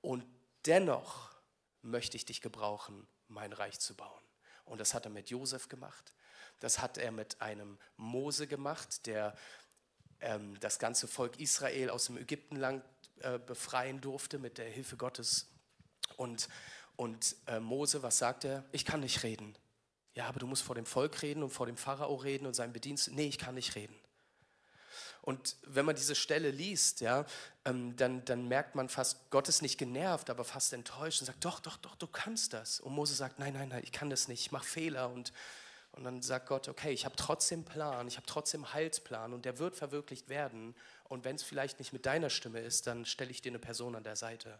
Und 0.00 0.24
dennoch 0.68 1.30
möchte 1.82 2.16
ich 2.16 2.24
dich 2.24 2.40
gebrauchen, 2.40 3.06
mein 3.26 3.52
Reich 3.52 3.80
zu 3.80 3.94
bauen. 3.94 4.22
Und 4.64 4.80
das 4.80 4.94
hat 4.94 5.06
er 5.06 5.10
mit 5.10 5.30
Josef 5.30 5.68
gemacht. 5.68 6.14
Das 6.60 6.80
hat 6.80 6.98
er 6.98 7.10
mit 7.10 7.40
einem 7.40 7.78
Mose 7.96 8.46
gemacht, 8.46 9.06
der 9.06 9.34
ähm, 10.20 10.58
das 10.60 10.78
ganze 10.78 11.08
Volk 11.08 11.40
Israel 11.40 11.90
aus 11.90 12.06
dem 12.06 12.18
Ägyptenland 12.18 12.84
äh, 13.20 13.38
befreien 13.38 14.00
durfte 14.00 14.38
mit 14.38 14.58
der 14.58 14.68
Hilfe 14.68 14.96
Gottes. 14.96 15.48
Und, 16.16 16.48
und 16.96 17.36
äh, 17.46 17.60
Mose, 17.60 18.02
was 18.02 18.18
sagt 18.18 18.44
er? 18.44 18.64
Ich 18.72 18.84
kann 18.84 19.00
nicht 19.00 19.22
reden. 19.22 19.56
Ja, 20.14 20.26
aber 20.26 20.40
du 20.40 20.46
musst 20.46 20.64
vor 20.64 20.74
dem 20.74 20.86
Volk 20.86 21.22
reden 21.22 21.42
und 21.42 21.50
vor 21.50 21.66
dem 21.66 21.76
Pharao 21.76 22.14
reden 22.16 22.46
und 22.46 22.54
seinem 22.54 22.72
Bediensteten. 22.72 23.16
Nee, 23.16 23.28
ich 23.28 23.38
kann 23.38 23.54
nicht 23.54 23.76
reden. 23.76 23.94
Und 25.28 25.56
wenn 25.66 25.84
man 25.84 25.94
diese 25.94 26.14
Stelle 26.14 26.50
liest, 26.50 27.02
ja, 27.02 27.26
ähm, 27.66 27.94
dann, 27.96 28.24
dann 28.24 28.48
merkt 28.48 28.74
man 28.74 28.88
fast, 28.88 29.28
Gott 29.28 29.46
ist 29.50 29.60
nicht 29.60 29.76
genervt, 29.76 30.30
aber 30.30 30.42
fast 30.42 30.72
enttäuscht 30.72 31.20
und 31.20 31.26
sagt, 31.26 31.44
doch, 31.44 31.60
doch, 31.60 31.76
doch, 31.76 31.96
du 31.96 32.06
kannst 32.06 32.54
das. 32.54 32.80
Und 32.80 32.94
Mose 32.94 33.14
sagt, 33.14 33.38
nein, 33.38 33.52
nein, 33.52 33.68
nein, 33.68 33.82
ich 33.84 33.92
kann 33.92 34.08
das 34.08 34.28
nicht, 34.28 34.40
ich 34.40 34.52
mache 34.52 34.64
Fehler. 34.64 35.10
Und, 35.10 35.34
und 35.92 36.04
dann 36.04 36.22
sagt 36.22 36.46
Gott, 36.46 36.66
okay, 36.68 36.92
ich 36.92 37.04
habe 37.04 37.14
trotzdem 37.14 37.66
Plan, 37.66 38.08
ich 38.08 38.16
habe 38.16 38.26
trotzdem 38.26 38.72
Heilsplan 38.72 39.34
und 39.34 39.44
der 39.44 39.58
wird 39.58 39.76
verwirklicht 39.76 40.30
werden. 40.30 40.74
Und 41.04 41.24
wenn 41.24 41.36
es 41.36 41.42
vielleicht 41.42 41.78
nicht 41.78 41.92
mit 41.92 42.06
deiner 42.06 42.30
Stimme 42.30 42.60
ist, 42.60 42.86
dann 42.86 43.04
stelle 43.04 43.30
ich 43.30 43.42
dir 43.42 43.50
eine 43.50 43.58
Person 43.58 43.96
an 43.96 44.04
der 44.04 44.16
Seite. 44.16 44.58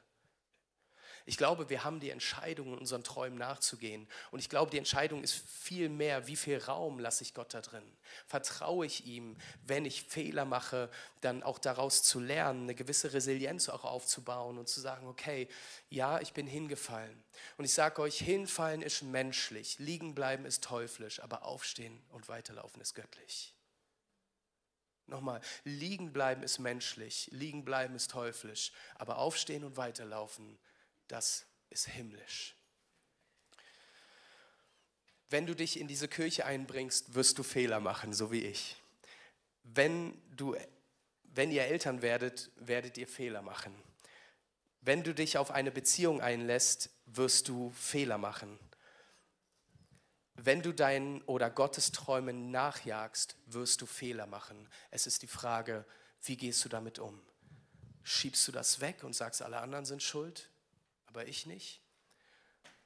Ich 1.28 1.36
glaube, 1.36 1.68
wir 1.68 1.84
haben 1.84 2.00
die 2.00 2.08
Entscheidung, 2.08 2.72
unseren 2.72 3.04
Träumen 3.04 3.36
nachzugehen. 3.36 4.08
Und 4.30 4.38
ich 4.38 4.48
glaube, 4.48 4.70
die 4.70 4.78
Entscheidung 4.78 5.22
ist 5.22 5.34
viel 5.34 5.90
mehr, 5.90 6.26
wie 6.26 6.36
viel 6.36 6.56
Raum 6.56 6.98
lasse 6.98 7.22
ich 7.22 7.34
Gott 7.34 7.52
da 7.52 7.60
drin? 7.60 7.84
Vertraue 8.26 8.86
ich 8.86 9.04
ihm, 9.04 9.36
wenn 9.66 9.84
ich 9.84 10.04
Fehler 10.04 10.46
mache, 10.46 10.88
dann 11.20 11.42
auch 11.42 11.58
daraus 11.58 12.02
zu 12.02 12.18
lernen, 12.18 12.62
eine 12.62 12.74
gewisse 12.74 13.12
Resilienz 13.12 13.68
auch 13.68 13.84
aufzubauen 13.84 14.56
und 14.56 14.70
zu 14.70 14.80
sagen, 14.80 15.06
okay, 15.06 15.48
ja, 15.90 16.18
ich 16.18 16.32
bin 16.32 16.46
hingefallen. 16.46 17.22
Und 17.58 17.66
ich 17.66 17.74
sage 17.74 18.00
euch, 18.00 18.16
hinfallen 18.16 18.80
ist 18.80 19.02
menschlich, 19.02 19.78
liegen 19.78 20.14
bleiben 20.14 20.46
ist 20.46 20.64
teuflisch, 20.64 21.20
aber 21.20 21.42
aufstehen 21.42 22.02
und 22.08 22.30
weiterlaufen 22.30 22.80
ist 22.80 22.94
göttlich. 22.94 23.54
Nochmal, 25.04 25.42
liegen 25.64 26.14
bleiben 26.14 26.42
ist 26.42 26.58
menschlich, 26.58 27.28
liegen 27.32 27.66
bleiben 27.66 27.94
ist 27.94 28.10
teuflisch, 28.10 28.72
aber 28.94 29.18
aufstehen 29.18 29.64
und 29.64 29.76
weiterlaufen 29.76 30.58
das 31.08 31.46
ist 31.70 31.88
himmlisch. 31.88 32.54
Wenn 35.30 35.46
du 35.46 35.54
dich 35.54 35.78
in 35.78 35.88
diese 35.88 36.08
Kirche 36.08 36.46
einbringst, 36.46 37.14
wirst 37.14 37.38
du 37.38 37.42
Fehler 37.42 37.80
machen, 37.80 38.14
so 38.14 38.32
wie 38.32 38.44
ich. 38.44 38.76
Wenn, 39.62 40.20
du, 40.34 40.56
wenn 41.24 41.50
ihr 41.50 41.64
Eltern 41.64 42.00
werdet, 42.00 42.50
werdet 42.56 42.96
ihr 42.96 43.06
Fehler 43.06 43.42
machen. 43.42 43.74
Wenn 44.80 45.02
du 45.02 45.12
dich 45.12 45.36
auf 45.36 45.50
eine 45.50 45.70
Beziehung 45.70 46.22
einlässt, 46.22 46.90
wirst 47.04 47.48
du 47.48 47.70
Fehler 47.70 48.16
machen. 48.16 48.58
Wenn 50.34 50.62
du 50.62 50.72
deinen 50.72 51.20
oder 51.22 51.50
Gottes 51.50 51.92
Träumen 51.92 52.50
nachjagst, 52.50 53.36
wirst 53.46 53.82
du 53.82 53.86
Fehler 53.86 54.26
machen. 54.26 54.68
Es 54.90 55.06
ist 55.06 55.22
die 55.22 55.26
Frage, 55.26 55.84
wie 56.22 56.36
gehst 56.36 56.64
du 56.64 56.68
damit 56.68 56.98
um? 56.98 57.20
Schiebst 58.02 58.46
du 58.48 58.52
das 58.52 58.80
weg 58.80 59.04
und 59.04 59.14
sagst, 59.14 59.42
alle 59.42 59.58
anderen 59.58 59.84
sind 59.84 60.02
schuld? 60.02 60.48
Aber 61.08 61.26
ich 61.26 61.46
nicht? 61.46 61.80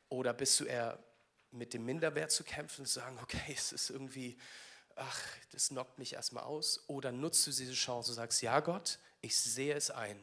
Oder 0.09 0.33
bist 0.33 0.59
du 0.61 0.65
eher 0.65 0.99
mit 1.51 1.75
dem 1.75 1.85
Minderwert 1.85 2.31
zu 2.31 2.45
kämpfen 2.45 2.83
und 2.83 2.87
zu 2.87 2.95
sagen, 3.01 3.19
okay, 3.23 3.55
es 3.57 3.73
ist 3.73 3.91
irgendwie, 3.91 4.39
ach, 4.97 5.21
das 5.51 5.69
knockt 5.69 5.99
mich 5.99 6.15
erstmal 6.15 6.45
aus? 6.45 6.85
Oder 6.87 7.13
nutzt 7.13 7.47
du 7.47 7.51
diese 7.51 7.75
Chance 7.75 8.11
und 8.11 8.17
sagst, 8.17 8.43
ja 8.43 8.61
Gott, 8.61 8.99
ich 9.21 9.37
sehe 9.37 9.75
es 9.75 9.91
ein, 9.91 10.19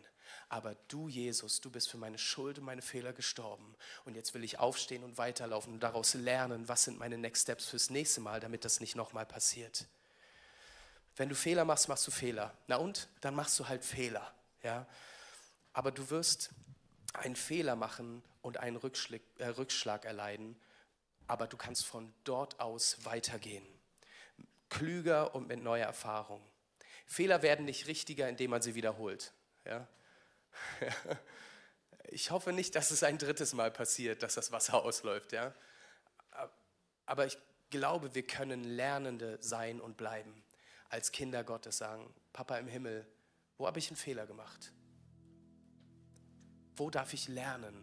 aber 0.50 0.76
du, 0.88 1.08
Jesus, 1.08 1.62
du 1.62 1.70
bist 1.70 1.90
für 1.90 1.98
meine 1.98 2.18
Schuld 2.18 2.58
und 2.58 2.66
meine 2.66 2.82
Fehler 2.82 3.14
gestorben. 3.14 3.76
Und 4.06 4.16
jetzt 4.16 4.34
will 4.34 4.44
ich 4.44 4.60
aufstehen 4.60 5.04
und 5.04 5.18
weiterlaufen 5.18 5.74
und 5.74 5.80
daraus 5.82 6.16
lernen, 6.16 6.68
was 6.68 6.84
sind 6.84 6.98
meine 6.98 7.18
Next 7.18 7.44
Steps 7.44 7.68
fürs 7.68 7.90
nächste 7.90 8.22
Mal, 8.22 8.40
damit 8.40 8.66
das 8.66 8.80
nicht 8.80 8.96
nochmal 8.96 9.26
passiert. 9.26 9.86
Wenn 11.16 11.30
du 11.30 11.36
Fehler 11.36 11.66
machst, 11.66 11.88
machst 11.88 12.08
du 12.08 12.12
Fehler. 12.12 12.58
Na 12.68 12.78
und? 12.78 13.10
Dann 13.22 13.36
machst 13.36 13.60
du 13.60 13.68
halt 13.68 13.84
Fehler. 13.84 14.34
Ja? 14.64 14.88
Aber 15.74 15.92
du 15.92 16.10
wirst 16.10 16.50
einen 17.14 17.36
Fehler 17.36 17.76
machen 17.76 18.24
und 18.42 18.58
einen 18.58 18.78
Rückschlag, 18.78 19.22
äh, 19.38 19.48
Rückschlag 19.48 20.06
erleiden, 20.06 20.60
aber 21.28 21.48
du 21.48 21.58
kannst 21.58 21.86
von 21.86 22.14
dort 22.24 22.60
aus 22.60 23.06
weitergehen. 23.06 23.66
Klüger 24.70 25.34
und 25.36 25.48
mit 25.48 25.62
neuer 25.62 25.86
Erfahrung. 25.86 26.42
Fehler 27.06 27.42
werden 27.42 27.66
nicht 27.66 27.88
richtiger, 27.88 28.30
indem 28.30 28.52
man 28.52 28.62
sie 28.62 28.76
wiederholt. 28.76 29.34
Ja? 29.66 29.88
Ich 32.12 32.32
hoffe 32.32 32.54
nicht, 32.54 32.74
dass 32.74 32.90
es 32.90 33.04
ein 33.04 33.20
drittes 33.20 33.54
Mal 33.54 33.70
passiert, 33.70 34.24
dass 34.24 34.34
das 34.34 34.52
Wasser 34.52 34.74
ausläuft. 34.84 35.32
Ja? 35.32 35.54
Aber 37.06 37.28
ich 37.28 37.38
glaube, 37.70 38.16
wir 38.16 38.26
können 38.26 38.64
Lernende 38.64 39.38
sein 39.42 39.80
und 39.80 39.96
bleiben. 39.96 40.44
Als 40.90 41.12
Kinder 41.12 41.44
Gottes 41.44 41.78
sagen, 41.78 42.12
Papa 42.34 42.58
im 42.58 42.68
Himmel, 42.68 43.06
wo 43.58 43.68
habe 43.68 43.78
ich 43.78 43.90
einen 43.90 43.98
Fehler 43.98 44.26
gemacht? 44.26 44.72
Wo 46.80 46.90
darf 46.90 47.14
ich 47.14 47.28
lernen? 47.28 47.76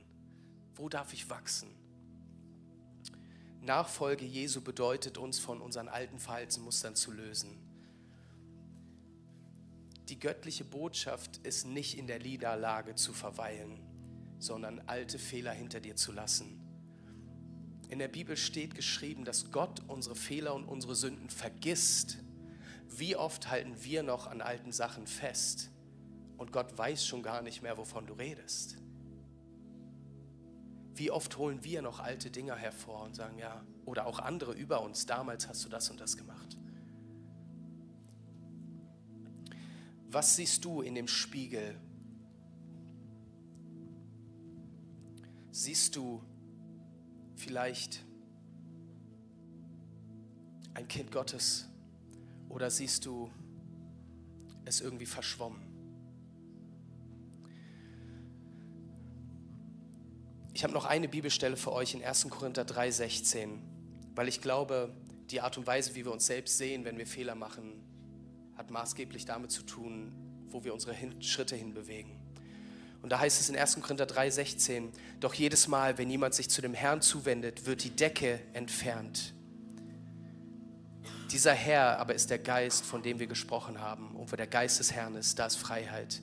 Wo 0.74 0.88
darf 0.88 1.12
ich 1.12 1.28
wachsen? 1.28 1.68
Nachfolge 3.60 4.24
Jesu 4.24 4.62
bedeutet 4.62 5.18
uns 5.18 5.38
von 5.38 5.60
unseren 5.60 5.88
alten 5.88 6.18
Verhaltensmustern 6.18 6.96
zu 6.96 7.12
lösen. 7.12 7.58
Die 10.08 10.18
göttliche 10.18 10.64
Botschaft 10.64 11.36
ist 11.42 11.66
nicht 11.66 11.98
in 11.98 12.06
der 12.06 12.20
Niederlage 12.20 12.94
zu 12.94 13.12
verweilen, 13.12 13.82
sondern 14.38 14.80
alte 14.86 15.18
Fehler 15.18 15.52
hinter 15.52 15.80
dir 15.80 15.96
zu 15.96 16.10
lassen. 16.12 16.58
In 17.90 17.98
der 17.98 18.08
Bibel 18.08 18.38
steht 18.38 18.74
geschrieben, 18.74 19.26
dass 19.26 19.52
Gott 19.52 19.82
unsere 19.88 20.16
Fehler 20.16 20.54
und 20.54 20.64
unsere 20.64 20.94
Sünden 20.94 21.28
vergisst. 21.28 22.16
Wie 22.88 23.14
oft 23.14 23.50
halten 23.50 23.74
wir 23.84 24.02
noch 24.02 24.26
an 24.26 24.40
alten 24.40 24.72
Sachen 24.72 25.06
fest 25.06 25.68
und 26.38 26.50
Gott 26.50 26.78
weiß 26.78 27.04
schon 27.06 27.22
gar 27.22 27.42
nicht 27.42 27.60
mehr, 27.60 27.76
wovon 27.76 28.06
du 28.06 28.14
redest? 28.14 28.78
Wie 30.96 31.10
oft 31.10 31.36
holen 31.36 31.62
wir 31.62 31.82
noch 31.82 32.00
alte 32.00 32.30
Dinge 32.30 32.56
hervor 32.56 33.02
und 33.02 33.14
sagen, 33.14 33.38
ja, 33.38 33.62
oder 33.84 34.06
auch 34.06 34.18
andere 34.18 34.54
über 34.54 34.82
uns, 34.82 35.04
damals 35.04 35.46
hast 35.46 35.62
du 35.66 35.68
das 35.68 35.90
und 35.90 36.00
das 36.00 36.16
gemacht. 36.16 36.56
Was 40.08 40.36
siehst 40.36 40.64
du 40.64 40.80
in 40.80 40.94
dem 40.94 41.06
Spiegel? 41.06 41.78
Siehst 45.50 45.96
du 45.96 46.22
vielleicht 47.34 48.02
ein 50.72 50.88
Kind 50.88 51.12
Gottes 51.12 51.68
oder 52.48 52.70
siehst 52.70 53.04
du 53.04 53.30
es 54.64 54.80
irgendwie 54.80 55.06
verschwommen? 55.06 55.65
Ich 60.56 60.64
habe 60.64 60.72
noch 60.72 60.86
eine 60.86 61.06
Bibelstelle 61.06 61.54
für 61.54 61.70
euch 61.70 61.92
in 61.92 62.02
1. 62.02 62.28
Korinther 62.30 62.62
3,16, 62.62 63.58
weil 64.14 64.26
ich 64.26 64.40
glaube, 64.40 64.90
die 65.30 65.42
Art 65.42 65.58
und 65.58 65.66
Weise, 65.66 65.94
wie 65.96 66.06
wir 66.06 66.12
uns 66.12 66.24
selbst 66.24 66.56
sehen, 66.56 66.86
wenn 66.86 66.96
wir 66.96 67.06
Fehler 67.06 67.34
machen, 67.34 67.84
hat 68.56 68.70
maßgeblich 68.70 69.26
damit 69.26 69.50
zu 69.50 69.64
tun, 69.64 70.14
wo 70.48 70.64
wir 70.64 70.72
unsere 70.72 70.96
Schritte 71.20 71.56
hinbewegen. 71.56 72.16
Und 73.02 73.12
da 73.12 73.20
heißt 73.20 73.38
es 73.38 73.50
in 73.50 73.56
1. 73.58 73.82
Korinther 73.82 74.06
3,16, 74.06 74.92
doch 75.20 75.34
jedes 75.34 75.68
Mal, 75.68 75.98
wenn 75.98 76.08
jemand 76.08 76.32
sich 76.32 76.48
zu 76.48 76.62
dem 76.62 76.72
Herrn 76.72 77.02
zuwendet, 77.02 77.66
wird 77.66 77.84
die 77.84 77.90
Decke 77.90 78.40
entfernt. 78.54 79.34
Dieser 81.32 81.52
Herr 81.52 81.98
aber 81.98 82.14
ist 82.14 82.30
der 82.30 82.38
Geist, 82.38 82.86
von 82.86 83.02
dem 83.02 83.18
wir 83.18 83.26
gesprochen 83.26 83.82
haben. 83.82 84.16
Und 84.16 84.32
wo 84.32 84.36
der 84.36 84.46
Geist 84.46 84.78
des 84.78 84.90
Herrn 84.90 85.16
ist, 85.16 85.38
da 85.38 85.44
ist 85.44 85.56
Freiheit. 85.56 86.22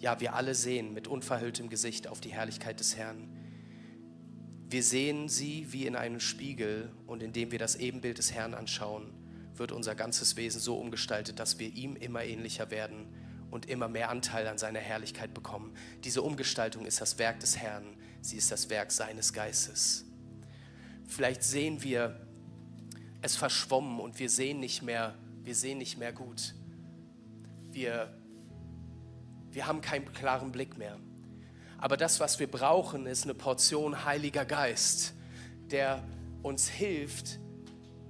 Ja, 0.00 0.18
wir 0.18 0.34
alle 0.34 0.56
sehen 0.56 0.94
mit 0.94 1.06
unverhülltem 1.06 1.68
Gesicht 1.68 2.08
auf 2.08 2.20
die 2.20 2.32
Herrlichkeit 2.32 2.80
des 2.80 2.96
Herrn. 2.96 3.37
Wir 4.70 4.82
sehen 4.82 5.30
sie 5.30 5.72
wie 5.72 5.86
in 5.86 5.96
einem 5.96 6.20
Spiegel 6.20 6.90
und 7.06 7.22
indem 7.22 7.52
wir 7.52 7.58
das 7.58 7.76
Ebenbild 7.76 8.18
des 8.18 8.32
Herrn 8.34 8.52
anschauen, 8.52 9.10
wird 9.54 9.72
unser 9.72 9.94
ganzes 9.94 10.36
Wesen 10.36 10.60
so 10.60 10.78
umgestaltet, 10.78 11.38
dass 11.38 11.58
wir 11.58 11.74
ihm 11.74 11.96
immer 11.96 12.22
ähnlicher 12.22 12.70
werden 12.70 13.06
und 13.50 13.66
immer 13.66 13.88
mehr 13.88 14.10
Anteil 14.10 14.46
an 14.46 14.58
seiner 14.58 14.78
Herrlichkeit 14.78 15.32
bekommen. 15.32 15.74
Diese 16.04 16.20
Umgestaltung 16.20 16.84
ist 16.84 17.00
das 17.00 17.18
Werk 17.18 17.40
des 17.40 17.56
Herrn, 17.56 17.96
sie 18.20 18.36
ist 18.36 18.52
das 18.52 18.68
Werk 18.68 18.92
seines 18.92 19.32
Geistes. 19.32 20.04
Vielleicht 21.06 21.42
sehen 21.42 21.82
wir 21.82 22.20
es 23.22 23.36
verschwommen 23.36 23.98
und 24.00 24.18
wir 24.18 24.28
sehen 24.28 24.60
nicht 24.60 24.82
mehr, 24.82 25.14
wir 25.44 25.54
sehen 25.54 25.78
nicht 25.78 25.96
mehr 25.96 26.12
gut. 26.12 26.54
Wir, 27.70 28.14
wir 29.50 29.66
haben 29.66 29.80
keinen 29.80 30.12
klaren 30.12 30.52
Blick 30.52 30.76
mehr. 30.76 30.98
Aber 31.78 31.96
das, 31.96 32.18
was 32.18 32.40
wir 32.40 32.48
brauchen, 32.48 33.06
ist 33.06 33.22
eine 33.22 33.34
Portion 33.34 34.04
Heiliger 34.04 34.44
Geist, 34.44 35.14
der 35.70 36.02
uns 36.42 36.68
hilft, 36.68 37.38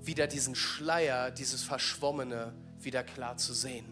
wieder 0.00 0.26
diesen 0.26 0.54
Schleier, 0.54 1.30
dieses 1.30 1.62
Verschwommene 1.62 2.54
wieder 2.80 3.04
klar 3.04 3.36
zu 3.36 3.52
sehen. 3.52 3.84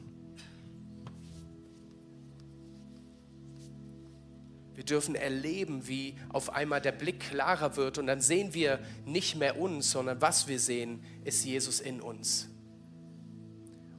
Wir 4.75 4.85
dürfen 4.85 5.15
erleben, 5.15 5.87
wie 5.89 6.17
auf 6.31 6.51
einmal 6.51 6.81
der 6.81 6.93
Blick 6.93 7.21
klarer 7.21 7.77
wird 7.77 7.99
und 7.99 8.07
dann 8.07 8.21
sehen 8.21 8.55
wir 8.55 8.79
nicht 9.05 9.37
mehr 9.37 9.59
uns, 9.59 9.91
sondern 9.91 10.21
was 10.21 10.49
wir 10.49 10.61
sehen, 10.61 11.03
ist 11.25 11.45
Jesus 11.45 11.81
in 11.81 12.01
uns. 12.01 12.49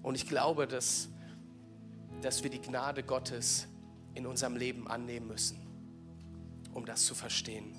Und 0.02 0.16
ich 0.16 0.28
glaube, 0.28 0.68
dass, 0.68 1.10
dass 2.22 2.44
wir 2.44 2.50
die 2.50 2.62
Gnade 2.62 3.04
Gottes 3.04 3.68
in 4.14 4.26
unserem 4.26 4.56
Leben 4.56 4.88
annehmen 4.88 5.28
müssen 5.28 5.67
um 6.78 6.86
das 6.86 7.06
zu 7.06 7.16
verstehen. 7.16 7.76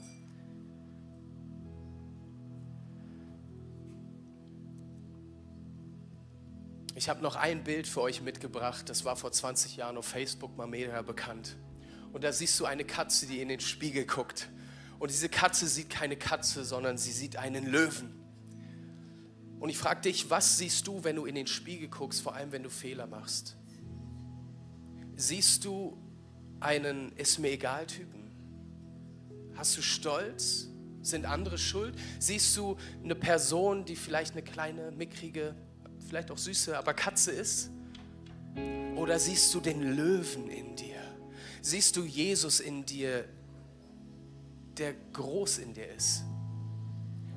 Ich 6.96 7.08
habe 7.08 7.22
noch 7.22 7.37
ein 7.37 7.62
Bild 7.62 7.87
für 7.87 8.00
euch 8.00 8.22
mitgebracht, 8.22 8.88
das 8.88 9.04
war 9.04 9.14
vor 9.14 9.30
20 9.30 9.76
Jahren 9.76 9.96
auf 9.96 10.04
Facebook 10.04 10.56
mal 10.56 10.66
mega 10.66 11.00
bekannt. 11.02 11.56
Und 12.12 12.24
da 12.24 12.32
siehst 12.32 12.58
du 12.58 12.64
eine 12.64 12.84
Katze, 12.84 13.26
die 13.26 13.40
in 13.40 13.46
den 13.46 13.61
Spiegel 13.61 14.04
guckt. 14.04 14.48
Und 14.98 15.12
diese 15.12 15.28
Katze 15.28 15.68
sieht 15.68 15.90
keine 15.90 16.16
Katze, 16.16 16.64
sondern 16.64 16.98
sie 16.98 17.12
sieht 17.12 17.37
einen 17.37 17.66
Löwen. 17.66 18.18
Und 19.61 19.68
ich 19.68 19.78
frage 19.78 20.00
dich, 20.00 20.28
was 20.28 20.58
siehst 20.58 20.88
du, 20.88 21.04
wenn 21.04 21.14
du 21.14 21.24
in 21.24 21.37
den 21.37 21.46
Spiegel 21.46 21.87
guckst, 21.87 22.20
vor 22.20 22.34
allem 22.34 22.50
wenn 22.50 22.64
du 22.64 22.70
Fehler 22.70 23.06
machst? 23.06 23.56
Siehst 25.14 25.64
du 25.64 25.96
einen 26.58 27.12
Ist 27.12 27.38
mir 27.38 27.52
egal 27.52 27.87
Typen? 27.87 28.17
Hast 29.59 29.77
du 29.77 29.83
Stolz? 29.83 30.68
Sind 31.03 31.25
andere 31.27 31.59
schuld? 31.59 31.97
Siehst 32.21 32.57
du 32.57 32.77
eine 33.03 33.16
Person, 33.16 33.85
die 33.85 33.97
vielleicht 33.97 34.35
eine 34.35 34.42
kleine, 34.42 34.92
mickrige, 34.92 35.57
vielleicht 36.07 36.31
auch 36.31 36.38
süße, 36.38 36.79
aber 36.79 36.94
Katze 36.94 37.33
ist? 37.33 37.71
Oder 38.94 39.18
siehst 39.18 39.53
du 39.53 39.59
den 39.59 39.97
Löwen 39.97 40.49
in 40.49 40.77
dir? 40.77 41.01
Siehst 41.61 41.97
du 41.97 42.05
Jesus 42.05 42.61
in 42.61 42.87
dir, 42.87 43.25
der 44.77 44.94
groß 45.12 45.59
in 45.59 45.75
dir 45.75 45.88
ist? 45.88 46.23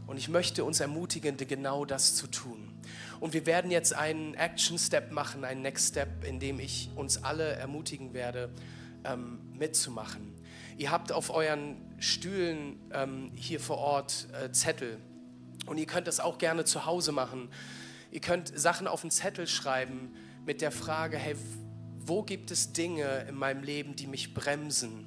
Und 0.05 0.17
ich 0.17 0.29
möchte 0.29 0.63
uns 0.63 0.79
ermutigen, 0.79 1.37
genau 1.37 1.85
das 1.85 2.13
zu 2.13 2.27
tun. 2.27 2.71
Und 3.19 3.33
wir 3.33 3.47
werden 3.47 3.71
jetzt 3.71 3.95
einen 3.95 4.35
Action 4.35 4.77
Step 4.77 5.11
machen, 5.11 5.43
einen 5.43 5.63
Next 5.63 5.89
Step, 5.89 6.23
in 6.23 6.39
dem 6.39 6.59
ich 6.59 6.91
uns 6.95 7.23
alle 7.23 7.53
ermutigen 7.53 8.13
werde, 8.13 8.51
ähm, 9.05 9.39
mitzumachen. 9.57 10.40
Ihr 10.81 10.89
habt 10.89 11.11
auf 11.11 11.29
euren 11.29 11.75
Stühlen 11.99 12.79
ähm, 12.91 13.31
hier 13.35 13.59
vor 13.59 13.77
Ort 13.77 14.25
äh, 14.33 14.51
Zettel 14.51 14.97
und 15.67 15.77
ihr 15.77 15.85
könnt 15.85 16.07
das 16.07 16.19
auch 16.19 16.39
gerne 16.39 16.65
zu 16.65 16.87
Hause 16.87 17.11
machen. 17.11 17.49
Ihr 18.09 18.19
könnt 18.19 18.51
Sachen 18.59 18.87
auf 18.87 19.03
einen 19.03 19.11
Zettel 19.11 19.45
schreiben 19.45 20.15
mit 20.43 20.59
der 20.59 20.71
Frage, 20.71 21.17
hey, 21.17 21.35
wo 21.99 22.23
gibt 22.23 22.49
es 22.49 22.73
Dinge 22.73 23.27
in 23.29 23.35
meinem 23.35 23.61
Leben, 23.61 23.95
die 23.95 24.07
mich 24.07 24.33
bremsen? 24.33 25.05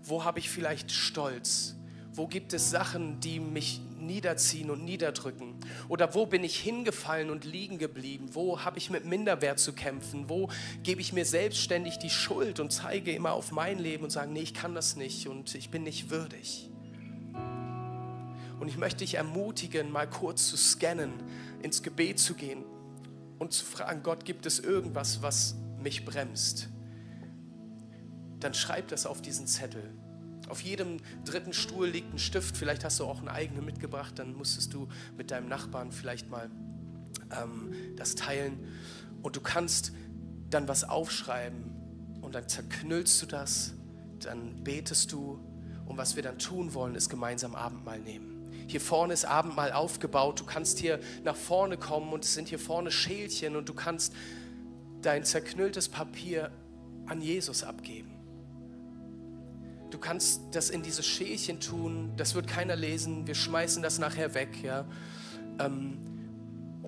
Wo 0.00 0.22
habe 0.22 0.38
ich 0.38 0.48
vielleicht 0.48 0.92
Stolz? 0.92 1.74
Wo 2.12 2.28
gibt 2.28 2.52
es 2.52 2.70
Sachen, 2.70 3.18
die 3.18 3.40
mich 3.40 3.80
niederziehen 4.06 4.70
und 4.70 4.84
niederdrücken? 4.84 5.56
Oder 5.88 6.14
wo 6.14 6.26
bin 6.26 6.44
ich 6.44 6.58
hingefallen 6.58 7.30
und 7.30 7.44
liegen 7.44 7.78
geblieben? 7.78 8.30
Wo 8.32 8.64
habe 8.64 8.78
ich 8.78 8.90
mit 8.90 9.04
Minderwert 9.04 9.58
zu 9.58 9.72
kämpfen? 9.72 10.28
Wo 10.28 10.48
gebe 10.82 11.00
ich 11.00 11.12
mir 11.12 11.24
selbstständig 11.24 11.98
die 11.98 12.10
Schuld 12.10 12.60
und 12.60 12.72
zeige 12.72 13.12
immer 13.12 13.32
auf 13.32 13.52
mein 13.52 13.78
Leben 13.78 14.04
und 14.04 14.10
sage, 14.10 14.30
nee, 14.30 14.40
ich 14.40 14.54
kann 14.54 14.74
das 14.74 14.96
nicht 14.96 15.28
und 15.28 15.54
ich 15.54 15.70
bin 15.70 15.82
nicht 15.82 16.10
würdig? 16.10 16.70
Und 18.58 18.68
ich 18.68 18.78
möchte 18.78 18.98
dich 18.98 19.14
ermutigen, 19.14 19.90
mal 19.90 20.08
kurz 20.08 20.48
zu 20.48 20.56
scannen, 20.56 21.12
ins 21.62 21.82
Gebet 21.82 22.18
zu 22.18 22.34
gehen 22.34 22.64
und 23.38 23.52
zu 23.52 23.64
fragen, 23.64 24.02
Gott, 24.02 24.24
gibt 24.24 24.46
es 24.46 24.60
irgendwas, 24.60 25.20
was 25.20 25.56
mich 25.82 26.04
bremst? 26.04 26.68
Dann 28.40 28.54
schreib 28.54 28.88
das 28.88 29.06
auf 29.06 29.20
diesen 29.20 29.46
Zettel 29.46 29.92
auf 30.48 30.60
jedem 30.60 30.98
dritten 31.24 31.52
Stuhl 31.52 31.88
liegt 31.88 32.14
ein 32.14 32.18
Stift. 32.18 32.56
Vielleicht 32.56 32.84
hast 32.84 33.00
du 33.00 33.04
auch 33.04 33.18
einen 33.18 33.28
eigenen 33.28 33.64
mitgebracht. 33.64 34.18
Dann 34.18 34.34
musstest 34.34 34.74
du 34.74 34.88
mit 35.16 35.30
deinem 35.30 35.48
Nachbarn 35.48 35.92
vielleicht 35.92 36.30
mal 36.30 36.50
ähm, 37.30 37.72
das 37.96 38.14
teilen. 38.14 38.66
Und 39.22 39.36
du 39.36 39.40
kannst 39.40 39.92
dann 40.50 40.68
was 40.68 40.84
aufschreiben 40.84 41.74
und 42.20 42.34
dann 42.34 42.48
zerknüllst 42.48 43.22
du 43.22 43.26
das. 43.26 43.74
Dann 44.20 44.62
betest 44.62 45.12
du. 45.12 45.40
Und 45.86 45.98
was 45.98 46.16
wir 46.16 46.22
dann 46.22 46.38
tun 46.38 46.74
wollen, 46.74 46.94
ist 46.94 47.08
gemeinsam 47.08 47.54
Abendmahl 47.54 48.00
nehmen. 48.00 48.50
Hier 48.68 48.80
vorne 48.80 49.12
ist 49.12 49.24
Abendmahl 49.24 49.72
aufgebaut. 49.72 50.40
Du 50.40 50.44
kannst 50.44 50.78
hier 50.78 50.98
nach 51.22 51.36
vorne 51.36 51.76
kommen 51.76 52.12
und 52.12 52.24
es 52.24 52.34
sind 52.34 52.48
hier 52.48 52.58
vorne 52.58 52.90
Schälchen 52.90 53.54
und 53.54 53.68
du 53.68 53.74
kannst 53.74 54.12
dein 55.02 55.24
zerknülltes 55.24 55.88
Papier 55.88 56.50
an 57.06 57.20
Jesus 57.20 57.62
abgeben. 57.62 58.15
Du 59.90 59.98
kannst 59.98 60.42
das 60.52 60.70
in 60.70 60.82
diese 60.82 61.02
Schälchen 61.02 61.60
tun, 61.60 62.12
das 62.16 62.34
wird 62.34 62.46
keiner 62.46 62.76
lesen, 62.76 63.26
wir 63.26 63.34
schmeißen 63.34 63.82
das 63.82 63.98
nachher 63.98 64.34
weg. 64.34 64.62
Ja? 64.62 64.84
Ähm, 65.58 65.98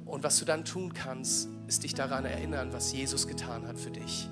und 0.04 0.24
was 0.24 0.38
du 0.38 0.44
dann 0.44 0.64
tun 0.64 0.94
kannst, 0.94 1.48
ist 1.66 1.84
dich 1.84 1.94
daran 1.94 2.24
erinnern, 2.24 2.72
was 2.72 2.92
Jesus 2.92 3.28
getan 3.28 3.66
hat 3.66 3.78
für 3.78 3.90
dich. 3.90 4.28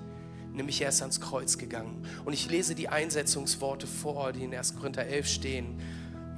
Nämlich 0.52 0.80
er 0.80 0.88
ist 0.88 1.02
ans 1.02 1.20
Kreuz 1.20 1.58
gegangen. 1.58 2.06
Und 2.24 2.32
ich 2.32 2.50
lese 2.50 2.74
die 2.74 2.88
Einsetzungsworte 2.88 3.86
vor, 3.86 4.32
die 4.32 4.44
in 4.44 4.54
1. 4.54 4.76
Korinther 4.76 5.04
11 5.04 5.26
stehen. 5.28 5.80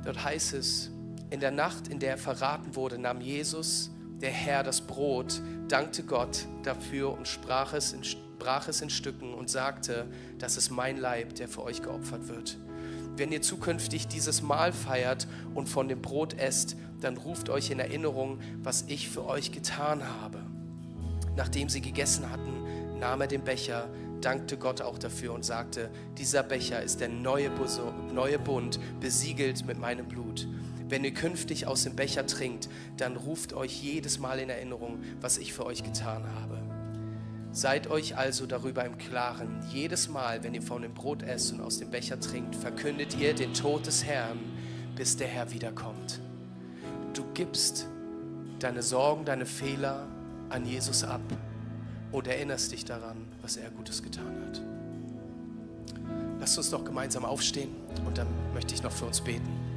Dort 0.05 0.25
heißt 0.25 0.55
es, 0.55 0.91
in 1.31 1.41
der 1.41 1.53
Nacht, 1.53 1.89
in 1.89 2.01
der 2.01 2.11
er 2.11 2.19
verraten 2.19 2.75
wurde, 2.75 2.99
nahm 2.99 3.21
Jesus, 3.21 3.91
der 4.21 4.31
Herr, 4.31 4.65
das 4.65 4.81
Brot, 4.81 5.41
dankte 5.69 6.03
Gott 6.03 6.47
dafür 6.65 7.13
und 7.13 7.29
sprach 7.29 7.75
es 7.75 7.93
in 7.93 8.03
brach 8.39 8.69
es 8.69 8.81
in 8.81 8.91
Stücken 8.91 9.35
und 9.35 9.51
sagte, 9.51 10.07
das 10.39 10.57
ist 10.57 10.71
mein 10.71 10.99
Leib, 10.99 11.35
der 11.35 11.49
für 11.49 11.63
euch 11.63 11.83
geopfert 11.83 12.29
wird. 12.29 12.59
Wenn 13.17 13.33
ihr 13.33 13.43
zukünftig 13.43 14.07
dieses 14.07 14.43
Mahl 14.43 14.73
feiert 14.73 15.27
und 15.55 15.69
von 15.69 15.89
dem 15.89 16.01
Brot 16.01 16.35
esst, 16.35 16.77
dann 17.01 17.17
ruft 17.17 17.49
euch 17.49 17.71
in 17.71 17.81
Erinnerung, 17.81 18.39
was 18.63 18.85
ich 18.87 19.09
für 19.09 19.27
euch 19.27 19.51
getan 19.53 20.03
habe. 20.23 20.39
Nachdem 21.37 21.69
sie 21.69 21.81
gegessen 21.81 22.31
hatten, 22.31 22.99
nahm 22.99 23.21
er 23.21 23.27
den 23.27 23.43
Becher, 23.43 23.89
dankte 24.21 24.57
Gott 24.57 24.83
auch 24.83 24.99
dafür 24.99 25.33
und 25.33 25.45
sagte, 25.45 25.91
dieser 26.17 26.43
Becher 26.43 26.83
ist 26.83 27.01
der 27.01 27.09
neue, 27.09 27.51
neue 28.13 28.39
Bund, 28.39 28.81
besiegelt 29.01 29.65
mit 29.67 29.79
meinem 29.79 30.09
Blut. 30.09 30.49
Wenn 30.89 31.05
ihr 31.05 31.13
künftig 31.13 31.67
aus 31.67 31.85
dem 31.85 31.95
Becher 31.97 32.27
trinkt, 32.27 32.69
dann 32.97 33.17
ruft 33.17 33.53
euch 33.53 33.83
jedes 33.83 34.19
Mal 34.19 34.39
in 34.39 34.49
Erinnerung, 34.49 35.03
was 35.21 35.39
ich 35.39 35.53
für 35.53 35.67
euch 35.67 35.85
getan 35.85 36.25
habe. 36.41 36.58
Seid 37.51 37.89
euch 37.89 38.17
also 38.17 38.47
darüber 38.47 38.85
im 38.85 38.99
Klaren, 38.99 39.61
jedes 39.73 40.09
Mal, 40.09 40.45
wenn 40.45 40.55
ihr 40.55 40.63
von 40.63 40.83
dem 40.83 40.95
Brot 40.95 41.23
esst 41.23 41.53
und 41.53 41.61
aus 41.61 41.79
dem 41.79 41.91
Becher 41.91 42.21
trinkt, 42.21 42.55
verkündet 42.55 43.19
ihr 43.19 43.35
den 43.35 43.55
Tod 43.55 43.87
des 43.87 44.05
Herrn, 44.05 44.39
bis 44.95 45.17
der 45.17 45.29
Herr 45.29 45.51
wiederkommt. 45.51 46.21
Du 47.15 47.25
gibst 47.35 47.87
deine 48.59 48.83
Sorgen, 48.83 49.25
deine 49.25 49.47
Fehler 49.47 50.07
an 50.51 50.67
Jesus 50.67 51.05
ab 51.05 51.23
und 52.13 52.27
erinnerst 52.27 52.73
dich 52.73 52.85
daran, 52.85 53.17
was 53.43 53.57
er 53.57 53.71
Gutes 53.71 54.03
getan 54.03 54.35
hat. 54.47 54.63
Lasst 56.41 56.59
uns 56.59 56.71
doch 56.71 56.85
gemeinsam 56.85 57.25
aufstehen 57.25 57.71
und 58.07 58.19
dann 58.19 58.29
möchte 58.55 58.75
ich 58.75 58.83
noch 58.83 58.93
für 58.93 59.07
uns 59.07 59.21
beten. 59.21 59.68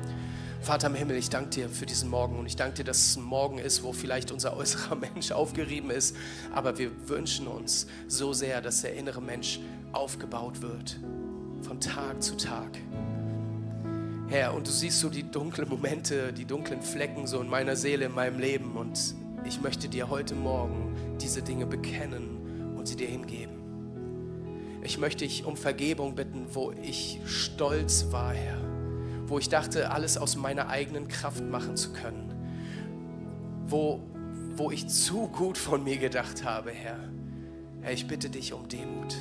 Vater 0.61 0.87
im 0.87 0.93
Himmel, 0.93 1.17
ich 1.17 1.31
danke 1.31 1.49
dir 1.49 1.69
für 1.69 1.87
diesen 1.87 2.07
Morgen 2.07 2.37
und 2.37 2.45
ich 2.45 2.55
danke 2.55 2.77
dir, 2.77 2.83
dass 2.83 2.99
es 2.99 3.17
ein 3.17 3.23
Morgen 3.23 3.57
ist, 3.57 3.81
wo 3.81 3.93
vielleicht 3.93 4.31
unser 4.31 4.55
äußerer 4.55 4.95
Mensch 5.15 5.31
aufgerieben 5.31 5.89
ist, 5.89 6.15
aber 6.53 6.77
wir 6.77 6.91
wünschen 7.09 7.47
uns 7.47 7.87
so 8.07 8.31
sehr, 8.31 8.61
dass 8.61 8.83
der 8.83 8.93
innere 8.93 9.23
Mensch 9.23 9.59
aufgebaut 9.91 10.61
wird, 10.61 10.99
von 11.63 11.79
Tag 11.79 12.21
zu 12.21 12.37
Tag. 12.37 12.77
Herr, 14.27 14.53
und 14.53 14.67
du 14.67 14.71
siehst 14.71 14.99
so 14.99 15.09
die 15.09 15.23
dunklen 15.23 15.67
Momente, 15.67 16.31
die 16.31 16.45
dunklen 16.45 16.83
Flecken 16.83 17.25
so 17.25 17.41
in 17.41 17.49
meiner 17.49 17.75
Seele, 17.75 18.05
in 18.05 18.13
meinem 18.13 18.37
Leben 18.39 18.77
und 18.77 19.15
ich 19.43 19.61
möchte 19.61 19.89
dir 19.89 20.11
heute 20.11 20.35
Morgen 20.35 21.17
diese 21.19 21.41
Dinge 21.41 21.65
bekennen 21.65 22.75
und 22.77 22.87
sie 22.87 22.95
dir 22.95 23.07
hingeben. 23.07 23.55
Ich 24.83 24.99
möchte 24.99 25.25
dich 25.25 25.43
um 25.43 25.57
Vergebung 25.57 26.13
bitten, 26.13 26.45
wo 26.53 26.71
ich 26.83 27.19
stolz 27.25 28.11
war, 28.11 28.33
Herr 28.33 28.70
wo 29.31 29.39
ich 29.39 29.47
dachte, 29.47 29.91
alles 29.91 30.17
aus 30.17 30.35
meiner 30.35 30.67
eigenen 30.67 31.07
Kraft 31.07 31.41
machen 31.41 31.77
zu 31.77 31.93
können, 31.93 32.33
wo, 33.65 34.01
wo 34.57 34.71
ich 34.71 34.89
zu 34.89 35.29
gut 35.29 35.57
von 35.57 35.85
mir 35.85 35.97
gedacht 35.97 36.43
habe, 36.43 36.71
Herr. 36.71 36.99
Herr, 37.79 37.93
ich 37.93 38.07
bitte 38.07 38.29
dich 38.29 38.51
um 38.51 38.67
Demut. 38.67 39.15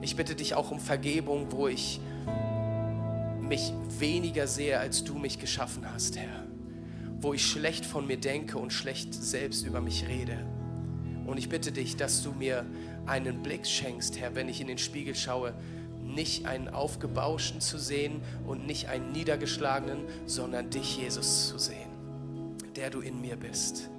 Ich 0.00 0.16
bitte 0.16 0.34
dich 0.34 0.54
auch 0.54 0.70
um 0.70 0.80
Vergebung, 0.80 1.48
wo 1.52 1.68
ich 1.68 2.00
mich 3.42 3.74
weniger 3.98 4.46
sehe, 4.46 4.78
als 4.78 5.04
du 5.04 5.18
mich 5.18 5.38
geschaffen 5.38 5.84
hast, 5.92 6.16
Herr. 6.16 6.46
Wo 7.20 7.34
ich 7.34 7.44
schlecht 7.44 7.84
von 7.84 8.06
mir 8.06 8.16
denke 8.16 8.56
und 8.56 8.72
schlecht 8.72 9.12
selbst 9.12 9.66
über 9.66 9.82
mich 9.82 10.08
rede. 10.08 10.38
Und 11.26 11.36
ich 11.36 11.50
bitte 11.50 11.70
dich, 11.70 11.96
dass 11.96 12.22
du 12.22 12.32
mir 12.32 12.64
einen 13.04 13.42
Blick 13.42 13.66
schenkst, 13.66 14.18
Herr, 14.18 14.34
wenn 14.34 14.48
ich 14.48 14.62
in 14.62 14.68
den 14.68 14.78
Spiegel 14.78 15.14
schaue, 15.14 15.52
nicht 16.14 16.46
einen 16.46 16.68
aufgebauschten 16.68 17.60
zu 17.60 17.78
sehen 17.78 18.22
und 18.46 18.66
nicht 18.66 18.88
einen 18.88 19.12
niedergeschlagenen, 19.12 20.04
sondern 20.26 20.70
dich, 20.70 20.98
Jesus, 20.98 21.48
zu 21.48 21.58
sehen, 21.58 21.90
der 22.76 22.90
du 22.90 23.00
in 23.00 23.20
mir 23.20 23.36
bist. 23.36 23.90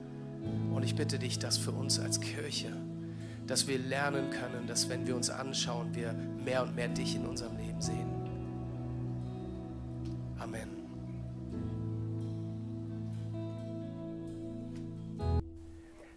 Und 0.73 0.83
ich 0.83 0.95
bitte 0.95 1.19
dich, 1.19 1.39
dass 1.39 1.57
für 1.57 1.71
uns 1.71 1.99
als 1.99 2.19
Kirche, 2.19 2.71
dass 3.47 3.67
wir 3.67 3.77
lernen 3.77 4.29
können, 4.29 4.67
dass 4.67 4.89
wenn 4.89 5.07
wir 5.07 5.15
uns 5.15 5.29
anschauen, 5.29 5.93
wir 5.93 6.13
mehr 6.13 6.63
und 6.63 6.75
mehr 6.75 6.87
dich 6.87 7.15
in 7.15 7.25
unserem 7.25 7.57
Leben 7.57 7.81
sehen. 7.81 8.12